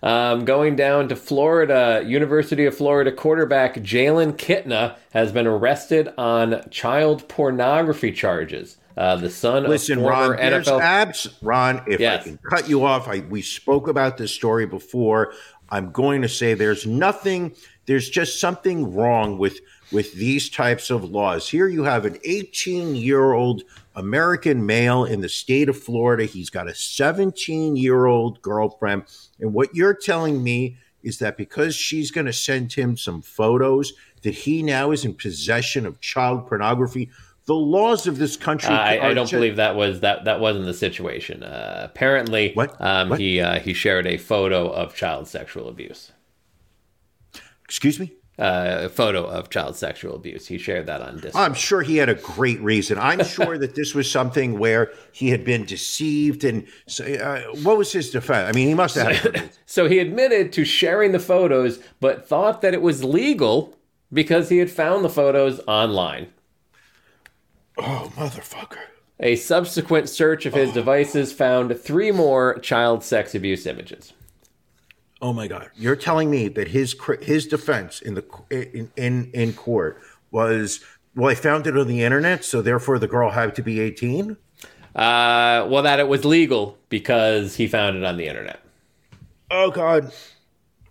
[0.02, 6.62] Um, going down to Florida, University of Florida quarterback Jalen Kitna has been arrested on
[6.70, 8.76] child pornography charges.
[8.96, 10.80] Uh, the son Listen, of former Ron, NFL.
[10.80, 11.28] abs.
[11.42, 12.22] Ron, if Yes.
[12.22, 15.34] I can cut you off, I, we spoke about this story before.
[15.70, 17.54] I'm going to say there's nothing.
[17.86, 19.60] There's just something wrong with
[19.92, 21.48] with these types of laws.
[21.48, 23.62] Here you have an 18 year old
[23.94, 26.24] American male in the state of Florida.
[26.24, 29.04] He's got a 17 year old girlfriend,
[29.40, 33.92] and what you're telling me is that because she's going to send him some photos,
[34.22, 37.10] that he now is in possession of child pornography.
[37.46, 38.70] The laws of this country.
[38.74, 41.42] I, I don't ju- believe that was that that wasn't the situation.
[41.44, 42.74] Uh, apparently, What?
[42.80, 43.20] Um, What?
[43.20, 46.10] he uh, he shared a photo of child sexual abuse.
[47.64, 48.12] Excuse me.
[48.38, 50.46] Uh, a photo of child sexual abuse.
[50.46, 51.36] He shared that on Discord.
[51.36, 52.98] I'm sure he had a great reason.
[52.98, 56.44] I'm sure that this was something where he had been deceived.
[56.44, 58.46] And so, uh, what was his defense?
[58.46, 59.16] I mean, he must have had.
[59.16, 59.50] a good reason.
[59.68, 63.74] So he admitted to sharing the photos, but thought that it was legal
[64.12, 66.28] because he had found the photos online.
[67.78, 68.78] Oh, motherfucker!
[69.18, 74.12] A subsequent search of his devices found three more child sex abuse images.
[75.22, 75.70] Oh my God!
[75.74, 80.00] You're telling me that his his defense in the in in, in court
[80.30, 83.80] was well, I found it on the internet, so therefore the girl had to be
[83.80, 84.36] 18.
[84.94, 88.60] Uh, well, that it was legal because he found it on the internet.
[89.50, 90.12] Oh God,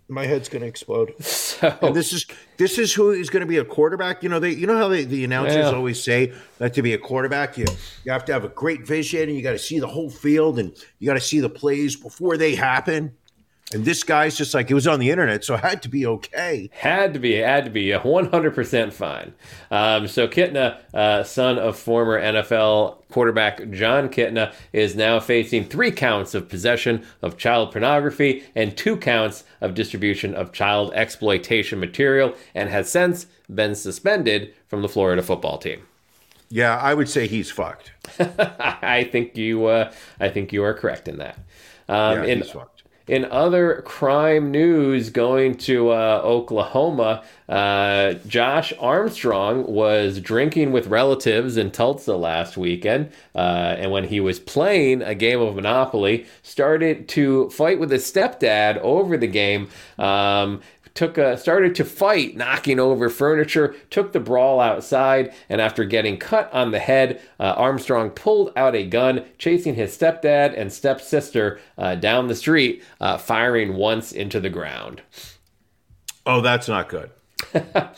[0.08, 1.14] my head's gonna explode.
[1.56, 2.26] So And this is
[2.58, 4.22] this is who is going to be a quarterback.
[4.22, 5.70] You know, they you know how they, the announcers Yeah.
[5.72, 7.64] always say that to be a quarterback, you
[8.04, 10.58] you have to have a great vision and you got to see the whole field
[10.58, 13.14] and you got to see the plays before they happen.
[13.72, 16.06] And this guy's just like it was on the internet, so it had to be
[16.06, 16.70] okay.
[16.72, 19.34] Had to be, had to be a 100% fine.
[19.72, 25.90] Um, so Kitna, uh, son of former NFL quarterback Jon Kitna, is now facing three
[25.90, 32.34] counts of possession of child pornography and two counts of distribution of child exploitation material,
[32.54, 35.82] and has since been suspended from the Florida football team.
[36.50, 37.90] Yeah, I would say he's fucked.
[38.20, 41.36] I think you, uh, I think you are correct in that.
[41.88, 42.75] Um, Yeah, he's fucked.
[43.08, 51.56] In other crime news, going to uh, Oklahoma, uh, Josh Armstrong was drinking with relatives
[51.56, 57.08] in Tulsa last weekend, uh, and when he was playing a game of Monopoly, started
[57.10, 59.68] to fight with his stepdad over the game.
[60.00, 60.60] Um,
[60.96, 66.18] took a, started to fight, knocking over furniture, took the brawl outside, and after getting
[66.18, 71.60] cut on the head, uh, Armstrong pulled out a gun, chasing his stepdad and stepsister
[71.78, 75.02] uh, down the street, uh, firing once into the ground.
[76.24, 77.10] Oh, that's not good.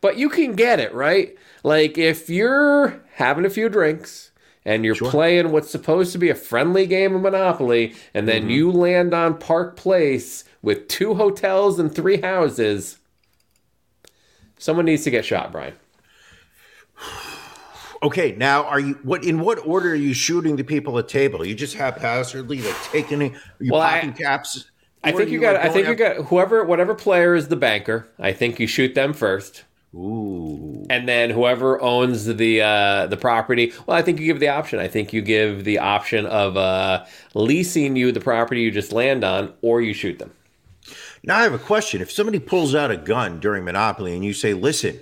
[0.00, 1.36] But you can get it, right?
[1.62, 4.30] Like if you're having a few drinks
[4.64, 8.70] and you're playing what's supposed to be a friendly game of Monopoly, and then you
[8.70, 12.98] land on Park Place with two hotels and three houses,
[14.58, 15.74] someone needs to get shot, Brian.
[18.02, 21.42] Okay, now are you what in what order are you shooting the people at table?
[21.42, 23.22] Are you just haphazardly like taking?
[23.22, 24.70] Are you Well, I- popping caps?
[25.02, 25.54] I think are you got.
[25.54, 28.06] like, I think you got whoever, whatever player is the banker.
[28.18, 30.84] I think you shoot them first, Ooh.
[30.90, 33.72] and then whoever owns the uh, the property.
[33.86, 34.78] Well, I think you give the option.
[34.78, 39.24] I think you give the option of uh, leasing you the property you just land
[39.24, 40.32] on, or you shoot them.
[41.22, 42.00] Now I have a question.
[42.00, 44.98] If somebody pulls out a gun during Monopoly and you say, "Listen,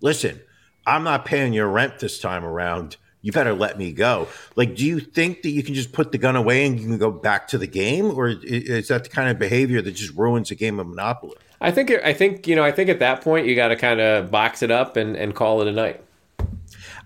[0.00, 0.40] listen,
[0.86, 2.96] I'm not paying your rent this time around.
[3.20, 6.18] You better let me go." Like, do you think that you can just put the
[6.18, 9.30] gun away and you can go back to the game, or is that the kind
[9.30, 11.36] of behavior that just ruins a game of Monopoly?
[11.60, 11.92] I think.
[11.92, 12.64] I think you know.
[12.64, 15.34] I think at that point you got to kind of box it up and, and
[15.34, 16.02] call it a night.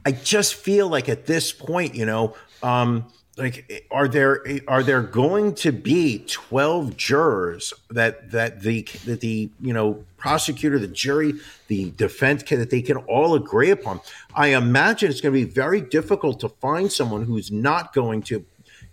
[0.07, 4.61] I just feel like at this point, you know, um, like eh, are there eh,
[4.67, 10.79] are there going to be 12 jurors that that the that the you know prosecutor
[10.79, 11.35] the jury
[11.69, 14.01] the defense can that they can all agree upon?
[14.35, 18.45] I imagine it's going to be very difficult to find someone who's not going to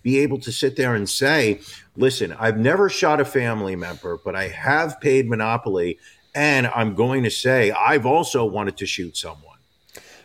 [0.03, 1.61] be able to sit there and say
[1.95, 5.97] listen i've never shot a family member but i have paid monopoly
[6.35, 9.52] and i'm going to say i've also wanted to shoot someone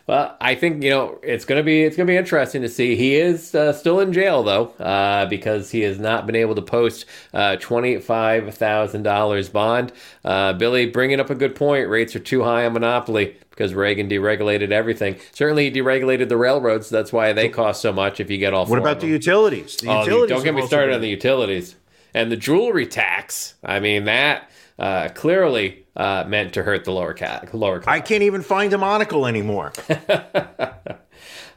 [0.09, 2.95] Well, I think you know it's gonna be it's gonna be interesting to see.
[2.95, 6.63] He is uh, still in jail though, uh, because he has not been able to
[6.63, 9.93] post uh, twenty five thousand dollars bond.
[10.25, 11.87] Uh, Billy bringing up a good point.
[11.89, 15.19] Rates are too high on monopoly because Reagan deregulated everything.
[15.31, 16.89] Certainly, he deregulated the railroads.
[16.89, 18.19] That's why they cost so much.
[18.19, 20.65] If you get all what about the utilities the Oh, the- utilities don't get me
[20.65, 21.75] started on the utilities
[22.15, 23.53] and the jewelry tax.
[23.63, 24.49] I mean that
[24.79, 27.93] uh, clearly uh, meant to hurt the lower cat lower class.
[27.93, 29.73] I can't even find a monocle anymore.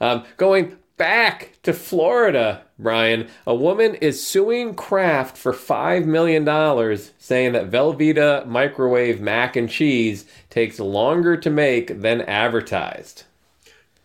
[0.02, 3.28] Um, going back to Florida, Brian.
[3.46, 6.44] A woman is suing Kraft for $5 million,
[7.18, 13.24] saying that Velveeta microwave mac and cheese takes longer to make than advertised.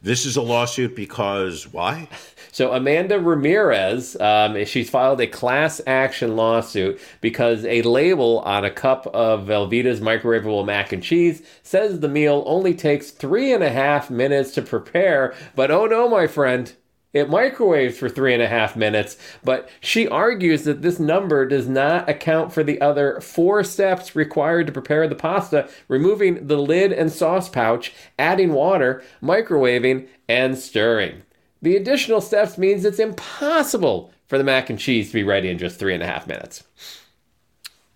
[0.07, 2.07] This is a lawsuit because why?
[2.53, 8.71] So Amanda Ramirez, um, she's filed a class action lawsuit because a label on a
[8.71, 13.69] cup of Velveeta's microwavable mac and cheese says the meal only takes three and a
[13.69, 15.35] half minutes to prepare.
[15.55, 16.71] But oh no, my friend,
[17.13, 21.67] it microwaves for three and a half minutes, but she argues that this number does
[21.67, 26.91] not account for the other four steps required to prepare the pasta removing the lid
[26.91, 31.23] and sauce pouch, adding water, microwaving, and stirring.
[31.61, 35.57] The additional steps means it's impossible for the mac and cheese to be ready in
[35.57, 36.63] just three and a half minutes.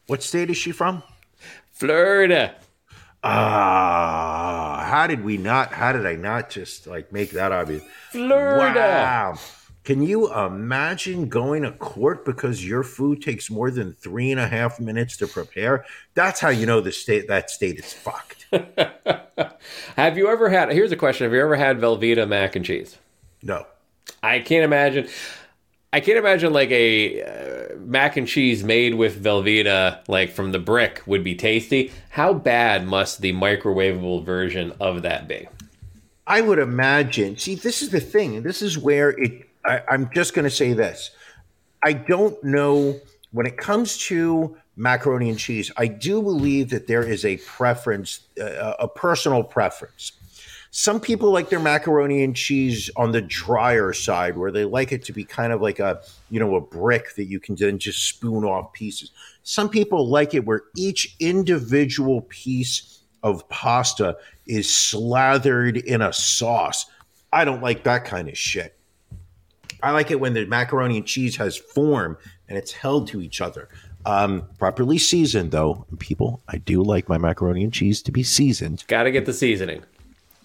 [0.07, 1.03] What state is she from?
[1.72, 2.55] Florida.
[3.24, 5.72] Ah, how did we not?
[5.72, 7.84] How did I not just like make that obvious?
[8.11, 8.80] Florida.
[8.80, 9.39] Wow.
[9.84, 14.47] Can you imagine going to court because your food takes more than three and a
[14.47, 15.86] half minutes to prepare?
[16.13, 18.45] That's how you know the state that state is fucked.
[19.95, 20.72] have you ever had?
[20.72, 22.97] Here's a question: Have you ever had Velveeta mac and cheese?
[23.41, 23.65] No.
[24.24, 25.07] I can't imagine.
[25.94, 30.60] I can't imagine like a uh, mac and cheese made with Velveeta, like from the
[30.60, 31.92] brick, would be tasty.
[32.10, 35.50] How bad must the microwavable version of that be?
[36.26, 37.38] I would imagine.
[37.38, 38.42] See, this is the thing.
[38.44, 39.50] This is where it.
[39.66, 41.12] I, I'm just going to say this.
[41.84, 43.00] I don't know
[43.32, 45.72] when it comes to macaroni and cheese.
[45.76, 50.14] I do believe that there is a preference, uh, a personal preference.
[50.74, 55.03] Some people like their macaroni and cheese on the drier side, where they like it
[55.03, 58.07] to be kind of like a, you know, a brick that you can then just
[58.07, 59.11] spoon off pieces.
[59.43, 64.17] Some people like it where each individual piece of pasta
[64.47, 66.86] is slathered in a sauce.
[67.34, 68.78] I don't like that kind of shit.
[69.84, 72.17] I like it when the macaroni and cheese has form
[72.47, 73.67] and it's held to each other.
[74.05, 78.84] Um, properly seasoned, though, people, I do like my macaroni and cheese to be seasoned.
[78.88, 79.84] Got to get the seasoning.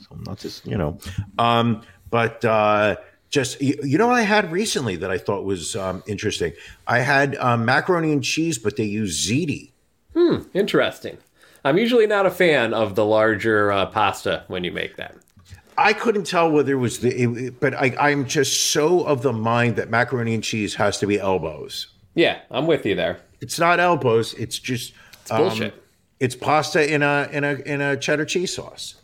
[0.08, 0.98] So not just you know,
[1.38, 2.96] um, but uh,
[3.30, 6.52] just you, you, know what I had recently that I thought was um, interesting.
[6.86, 9.72] I had um, macaroni and cheese, but they use ziti.
[10.14, 11.18] Hmm, interesting.
[11.64, 15.16] I'm usually not a fan of the larger uh, pasta when you make that.
[15.78, 19.32] I couldn't tell whether it was the, it, but I, am just so of the
[19.32, 21.88] mind that macaroni and cheese has to be elbows.
[22.14, 23.20] Yeah, I'm with you there.
[23.40, 24.32] It's not elbows.
[24.34, 25.74] It's just it's bullshit.
[25.74, 25.80] Um,
[26.18, 28.94] it's pasta in a in a in a cheddar cheese sauce.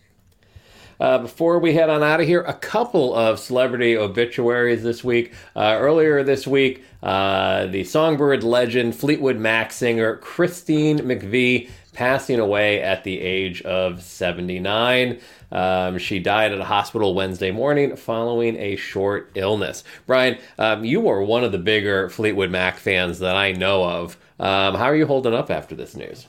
[1.03, 5.33] Uh, before we head on out of here, a couple of celebrity obituaries this week.
[5.57, 12.81] Uh, earlier this week, uh, the songbird legend Fleetwood Mac singer Christine McVie passing away
[12.81, 15.19] at the age of 79.
[15.51, 19.83] Um, she died at a hospital Wednesday morning following a short illness.
[20.07, 24.17] Brian, um, you are one of the bigger Fleetwood Mac fans that I know of.
[24.39, 26.29] Um, how are you holding up after this news?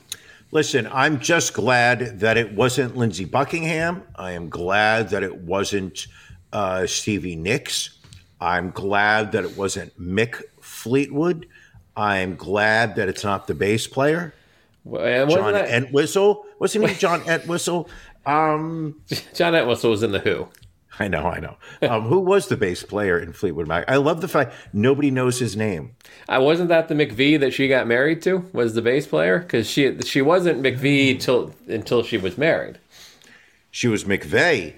[0.54, 4.04] Listen, I'm just glad that it wasn't Lindsey Buckingham.
[4.14, 6.06] I am glad that it wasn't
[6.52, 7.98] uh, Stevie Nicks.
[8.40, 11.48] I'm glad that it wasn't Mick Fleetwood.
[11.96, 14.32] I'm glad that it's not the bass player.
[14.84, 15.70] Well, John that...
[15.70, 16.46] Entwistle.
[16.60, 17.88] Wasn't he John Entwistle?
[18.24, 19.00] Um,
[19.34, 20.46] John Entwistle was in The Who.
[20.98, 21.56] I know, I know.
[21.82, 23.84] Um, who was the bass player in Fleetwood Mac?
[23.88, 25.96] I love the fact nobody knows his name.
[26.28, 28.48] Uh, wasn't that the McVie that she got married to?
[28.52, 29.40] Was the bass player?
[29.40, 32.78] Because she she wasn't McVie till until she was married.
[33.70, 34.74] She was McVeigh,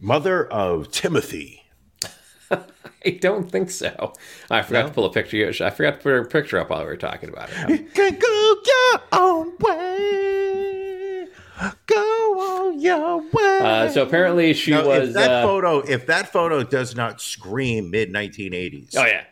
[0.00, 1.64] mother of Timothy.
[2.50, 4.12] I don't think so.
[4.50, 4.88] I forgot no?
[4.88, 5.48] to pull a picture.
[5.64, 7.70] I forgot to put a picture up while we were talking about it.
[7.70, 10.83] You can go your own way.
[11.86, 13.58] Go on your way.
[13.60, 15.08] Uh, so apparently she now, was.
[15.08, 18.96] If that uh, photo, if that photo does not scream mid 1980s.
[18.96, 19.24] Oh yeah.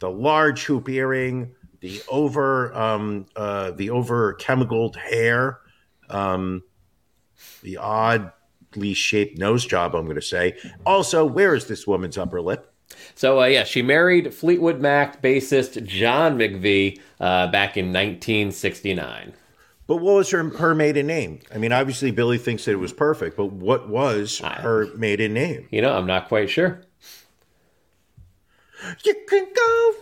[0.00, 5.58] The large hoop earring, the over, um, uh, the over chemicaled hair,
[6.08, 6.62] um,
[7.62, 9.94] the oddly shaped nose job.
[9.94, 10.56] I'm going to say.
[10.86, 12.72] Also, where is this woman's upper lip?
[13.14, 19.34] So uh, yeah, she married Fleetwood Mac bassist John McVie uh, back in 1969.
[19.90, 21.40] But what was her her maiden name?
[21.52, 25.66] I mean, obviously Billy thinks that it was perfect, but what was her maiden name?
[25.72, 26.80] You know, I'm not quite sure.
[29.04, 29.94] You can go.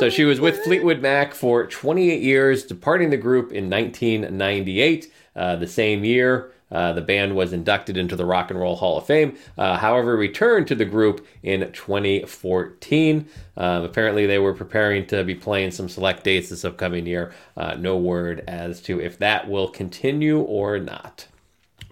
[0.00, 5.10] So she was with Fleetwood Mac for 28 years, departing the group in 1998.
[5.34, 8.98] Uh, the same year, uh, the band was inducted into the Rock and Roll Hall
[8.98, 13.28] of Fame, uh, however, returned to the group in 2014.
[13.56, 17.32] Um, apparently, they were preparing to be playing some select dates this upcoming year.
[17.56, 21.26] Uh, no word as to if that will continue or not.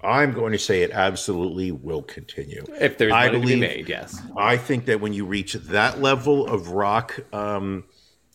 [0.02, 2.64] I'm going to say it absolutely will continue.
[2.80, 4.20] If there's I money to be believe- made, yes.
[4.36, 7.84] I think that when you reach that level of rock um,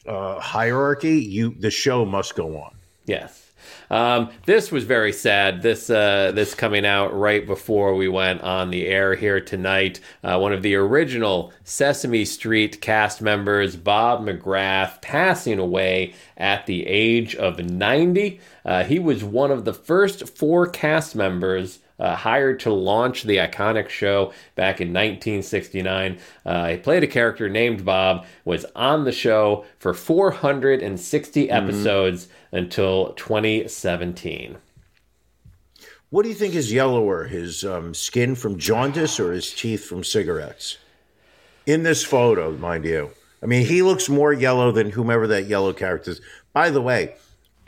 [0.05, 2.75] uh, hierarchy, you the show must go on.
[3.05, 3.44] Yes.
[3.89, 5.61] Um, this was very sad.
[5.61, 9.99] This uh, this coming out right before we went on the air here tonight.
[10.23, 16.85] Uh, one of the original Sesame Street cast members, Bob McGrath, passing away at the
[16.85, 18.39] age of 90.
[18.63, 23.37] Uh, he was one of the first four cast members uh, hired to launch the
[23.37, 26.19] iconic show back in 1969.
[26.45, 33.13] Uh, he played a character named Bob, was on the show for 460 episodes until
[33.13, 34.57] 2017.
[36.09, 40.03] What do you think is yellower, his um, skin from jaundice or his teeth from
[40.03, 40.77] cigarettes?
[41.65, 43.11] In this photo, mind you.
[43.43, 46.21] I mean, he looks more yellow than whomever that yellow character is.
[46.53, 47.15] By the way,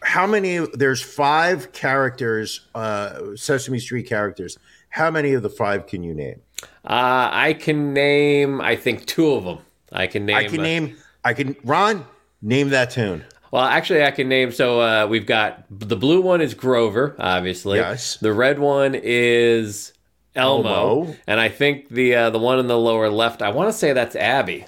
[0.02, 0.60] how many?
[0.74, 4.58] There's five characters, uh, Sesame Street characters.
[4.90, 6.42] How many of the five can you name?
[6.86, 9.60] Uh, I can name, I think, two of them.
[9.92, 10.38] I can name.
[10.38, 10.98] I can uh, name.
[11.26, 11.56] I can.
[11.64, 12.06] Ron,
[12.42, 13.26] name that tune.
[13.52, 14.52] Well, actually, I can name.
[14.52, 17.78] So uh, we've got the blue one is Grover, obviously.
[17.80, 18.18] Yes.
[18.18, 19.94] The red one is
[20.36, 20.70] Elmo,
[21.04, 21.16] Elmo.
[21.28, 23.94] and I think the uh, the one in the lower left, I want to say
[23.94, 24.66] that's Abby.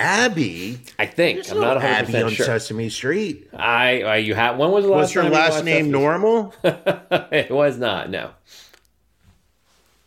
[0.00, 0.78] Abby.
[0.98, 2.46] I think There's I'm no not 100 Abby on sure.
[2.46, 3.48] Sesame Street.
[3.52, 6.54] I, I you had when was the last Was her last name Sesame normal?
[6.64, 8.08] It was not.
[8.10, 8.30] No.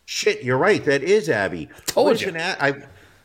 [0.06, 0.84] Shit, you're right.
[0.84, 1.68] That is Abby.
[1.86, 2.28] Told What is you.
[2.28, 2.82] an I,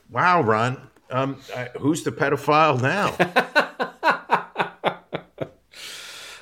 [0.09, 0.81] wow, Ron.
[1.09, 3.15] Um, I, who's the pedophile now?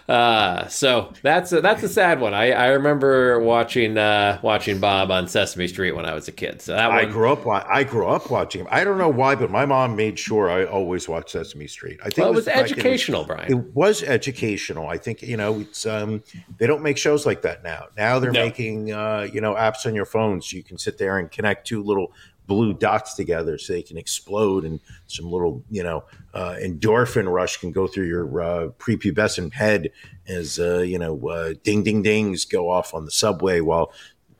[0.07, 2.31] Uh, so that's a, that's a sad one.
[2.33, 6.61] I, I remember watching uh, watching Bob on Sesame Street when I was a kid.
[6.61, 7.47] So that I grew up.
[7.47, 8.67] I grew up watching him.
[8.69, 11.99] I don't know why, but my mom made sure I always watched Sesame Street.
[12.01, 13.51] I think well, it was educational, It Brian.
[13.51, 14.87] it was educational.
[14.87, 16.21] I think you know it's um
[16.59, 17.85] they don't make shows like that now.
[17.97, 18.43] Now they're No.
[18.45, 20.47] making uh you know apps on your phones.
[20.47, 22.11] so you can sit there and connect two little
[22.47, 27.57] blue dots together so they can explode and some little you know uh, endorphin rush
[27.57, 29.91] can go through your uh, prepubescent head
[30.27, 33.91] as uh, you know uh, ding ding dings go off on the subway while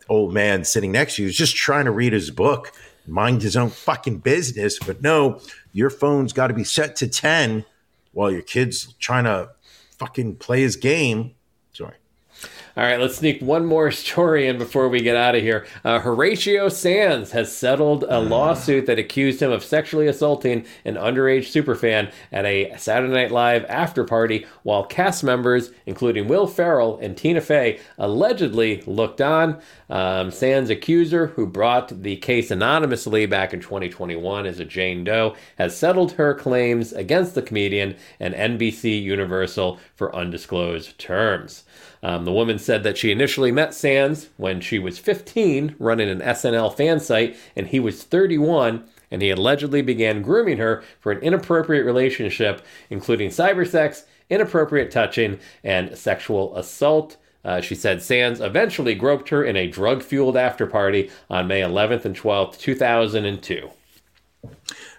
[0.10, 2.72] old man sitting next to you is just trying to read his book,
[3.08, 4.80] mind his own fucking business.
[4.80, 5.39] But no,
[5.74, 7.66] your phone's got to be set to 10
[8.14, 9.49] while your kid's trying to
[9.97, 11.36] fucking play his game.
[12.78, 15.65] All right, let's sneak one more story in before we get out of here.
[15.86, 21.45] Uh, Horatio Sanz has settled a lawsuit that accused him of sexually assaulting an underage
[21.45, 27.15] superfan at a Saturday Night Live after party while cast members, including Will Ferrell and
[27.15, 29.61] Tina Fey, allegedly looked on.
[29.89, 35.38] Um, Sanz' accuser, who brought the case anonymously back in 2021 as a Jane Doe,
[35.57, 41.63] has settled her claims against the comedian and NBC Universal for undisclosed terms.
[42.06, 46.20] Um, the woman said that she initially met Sanz when she was 15, running an
[46.20, 51.18] SNL fan site, and he was 31, and he allegedly began grooming her for an
[51.24, 57.18] inappropriate relationship, including cybersex, inappropriate touching, and sexual assault.
[57.43, 61.62] Uh, she said Sanz eventually groped her in a drug fueled after party on May
[61.62, 63.72] 11th and 12th, 2002.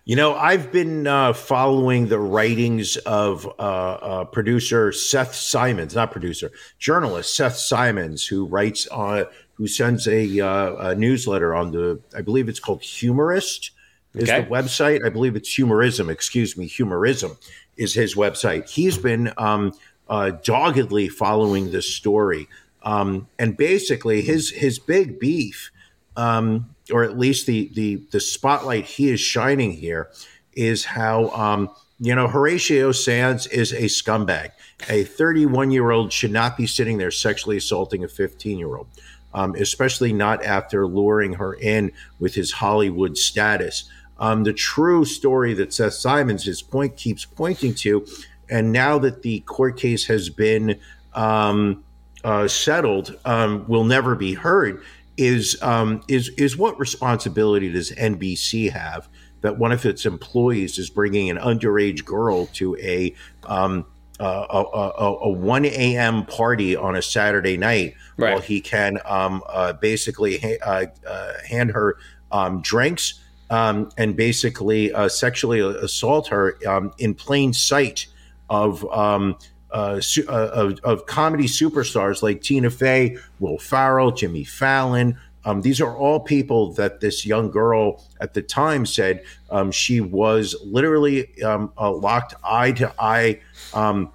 [0.09, 6.13] You know, I've been uh, following the writings of uh, uh, producer Seth Simons, not
[6.13, 12.01] producer, journalist Seth Simons, who writes on, who sends a, uh, a newsletter on the,
[12.17, 13.73] I believe it's called Humorist,
[14.15, 14.43] is Okay.
[14.45, 15.05] the website.
[15.05, 16.09] I believe it's Humorism.
[16.09, 17.37] Excuse me, Humorism
[17.77, 18.71] is his website.
[18.71, 19.73] He's been um,
[20.09, 22.47] uh, doggedly following this story,
[22.85, 25.73] um, and basically his his big beef
[26.17, 30.11] um, or at least the the the spotlight he is shining here
[30.53, 34.51] is how um, you know Horatio Sanz is a scumbag.
[34.89, 38.87] A 31 year old should not be sitting there sexually assaulting a 15 year old,
[39.35, 43.91] um, especially not after luring her in with his Hollywood status.
[44.19, 48.07] Um, the true story that Seth Simons his point keeps pointing to,
[48.49, 50.79] and now that the court case has been
[51.13, 51.85] um,
[52.25, 54.83] uh, settled, um, will never be heard
[55.17, 59.09] is um, is is what responsibility does NBC have
[59.43, 63.15] that one of its employees is bringing an underage girl to a
[63.45, 63.87] um,
[64.19, 66.25] uh, a, a, a 1 a.m.
[66.25, 68.33] party on a Saturday night Right.
[68.33, 71.99] while he can um, uh, basically ha- uh, uh, hand her
[72.33, 78.07] um, drinks um, and basically uh, sexually assault her um, in plain sight
[78.49, 79.37] of um,
[79.77, 85.19] uh, uh, of, of comedy superstars like Tina Fey, Will Ferrell, Jimmy Fallon.
[85.45, 90.01] Um, these are all people that this young girl at the time said um, she
[90.01, 93.39] was literally um, locked eye to eye
[93.75, 94.11] um,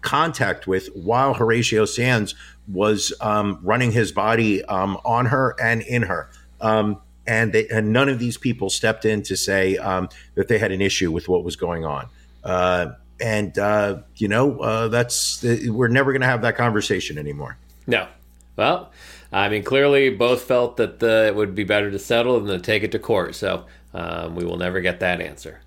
[0.00, 2.34] contact with while Horatio Sanz
[2.66, 6.30] was um, running his body um, on her and in her.
[7.28, 10.72] And, they, and none of these people stepped in to say um, that they had
[10.72, 12.06] an issue with what was going on.
[12.42, 17.56] Uh, and uh, you know, uh, that's we're never going to have that conversation anymore.
[17.86, 18.08] No.
[18.56, 18.90] Well,
[19.32, 22.64] I mean, clearly both felt that the, it would be better to settle than to
[22.64, 23.34] take it to court.
[23.34, 25.60] So um, we will never get that answer.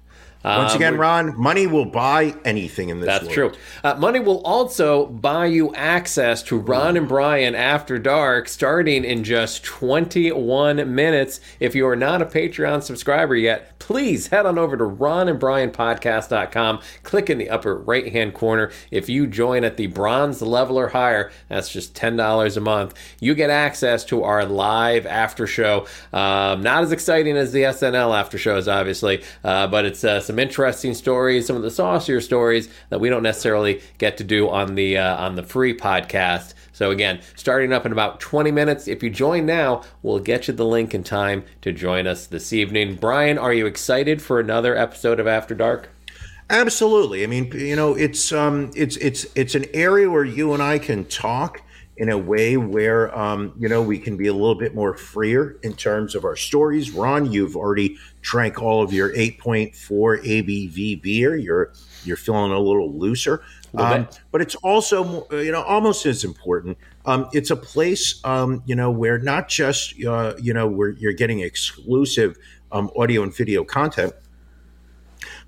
[0.44, 3.34] Once Um, again, Ron, money will buy anything in this That's world.
[3.34, 3.52] true.
[3.84, 9.26] Uh, money will also buy you access to Ron and Brian After Dark starting in
[9.26, 11.42] just 21 minutes.
[11.60, 16.80] If you are not a Patreon subscriber yet, please head on over to ronandbrianpodcast.com.
[17.04, 18.72] Click in the upper right hand corner.
[18.92, 23.36] If you join at the bronze level or higher, that's just $10 a month, you
[23.36, 25.86] get access to our live after show.
[26.14, 30.38] Um, not as exciting as the SNL after shows, obviously, uh, but it's uh, some
[30.38, 34.76] interesting stories, some of the saucier stories that we don't necessarily get to do on
[34.76, 36.54] the uh, on the free podcast.
[36.72, 38.88] So again, starting up in about 20 minutes.
[38.88, 42.54] If you join now, we'll get you the link in time to join us this
[42.54, 42.94] evening.
[42.94, 45.90] Brian, are you excited for another episode of After Dark?
[46.48, 47.24] Absolutely.
[47.24, 50.78] I mean, you know, it's um, it's it's it's an area where you and I
[50.78, 51.64] can talk
[52.00, 55.58] in a way where um, you know we can be a little bit more freer
[55.64, 56.92] in terms of our stories.
[56.92, 61.36] Ron, you've already drank all of your 8.4 ABV beer.
[61.36, 61.74] You're
[62.06, 63.44] you're feeling a little looser.
[63.74, 66.78] Little Um, but it's also you know almost as important.
[67.06, 71.14] Um, it's a place um, you know where not just uh, you know where you're
[71.14, 72.38] getting exclusive
[72.72, 74.14] um, audio and video content,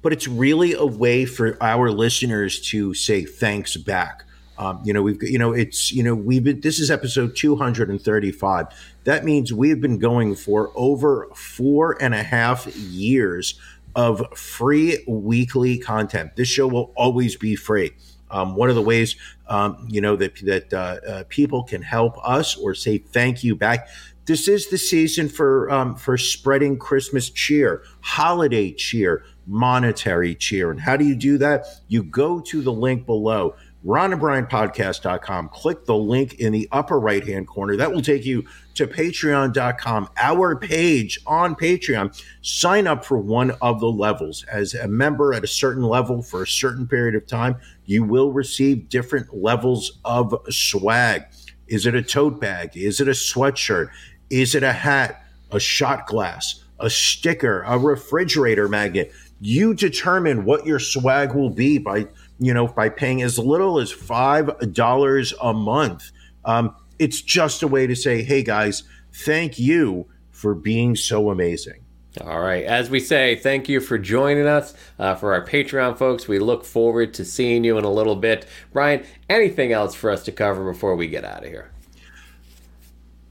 [0.01, 4.25] but it's really a way for our listeners to say thanks back.
[4.61, 8.67] Um, you know, we've you know it's you know we've been this is episode 235.
[9.05, 13.59] That means we've been going for over four and a half years
[13.95, 16.35] of free weekly content.
[16.35, 17.91] This show will always be free.
[18.29, 19.15] Um, one of the ways
[19.47, 20.77] um, you know that that uh,
[21.07, 23.87] uh, people can help us or say thank you back.
[24.25, 30.69] This is the season for um, for spreading Christmas cheer, holiday cheer, monetary cheer.
[30.69, 31.65] And how do you do that?
[31.87, 33.55] You go to the link below,
[33.85, 35.49] ronandbrianpodcast.com.
[35.49, 37.75] Click the link in the upper right hand corner.
[37.75, 38.45] That will take you
[38.75, 42.23] to patreon.com, our page on Patreon.
[42.41, 44.45] Sign up for one of the levels.
[44.51, 48.31] As a member at a certain level for a certain period of time, you will
[48.31, 51.23] receive different levels of swag.
[51.67, 52.75] Is it a tote bag?
[52.75, 53.89] Is it a sweatshirt?
[54.29, 59.11] Is it a hat, a shot glass, a sticker, a refrigerator magnet?
[59.39, 62.07] You determine what your swag will be by,
[62.41, 66.11] you know, by paying as little as five dollars a month.
[66.43, 71.85] Um, it's just a way to say, hey guys, thank you for being so amazing.
[72.19, 72.65] All right.
[72.65, 74.73] As we say, thank you for joining us.
[74.99, 78.45] Uh, for our Patreon folks, we look forward to seeing you in a little bit.
[78.73, 81.71] Brian, anything else for us to cover before we get out of here?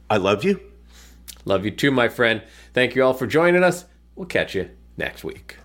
[0.09, 0.61] I love you.
[1.45, 2.43] Love you too, my friend.
[2.73, 3.85] Thank you all for joining us.
[4.15, 5.57] We'll catch you next week.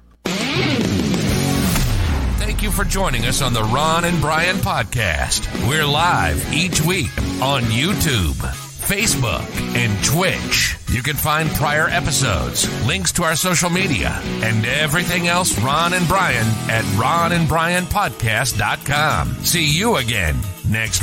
[2.65, 5.69] You for joining us on the Ron and Brian podcast.
[5.69, 10.75] We're live each week on YouTube, Facebook, and Twitch.
[10.89, 16.07] You can find prior episodes, links to our social media, and everything else Ron and
[16.07, 19.35] Brian at ronandbrianpodcast.com.
[19.45, 20.35] See you again
[20.67, 20.93] next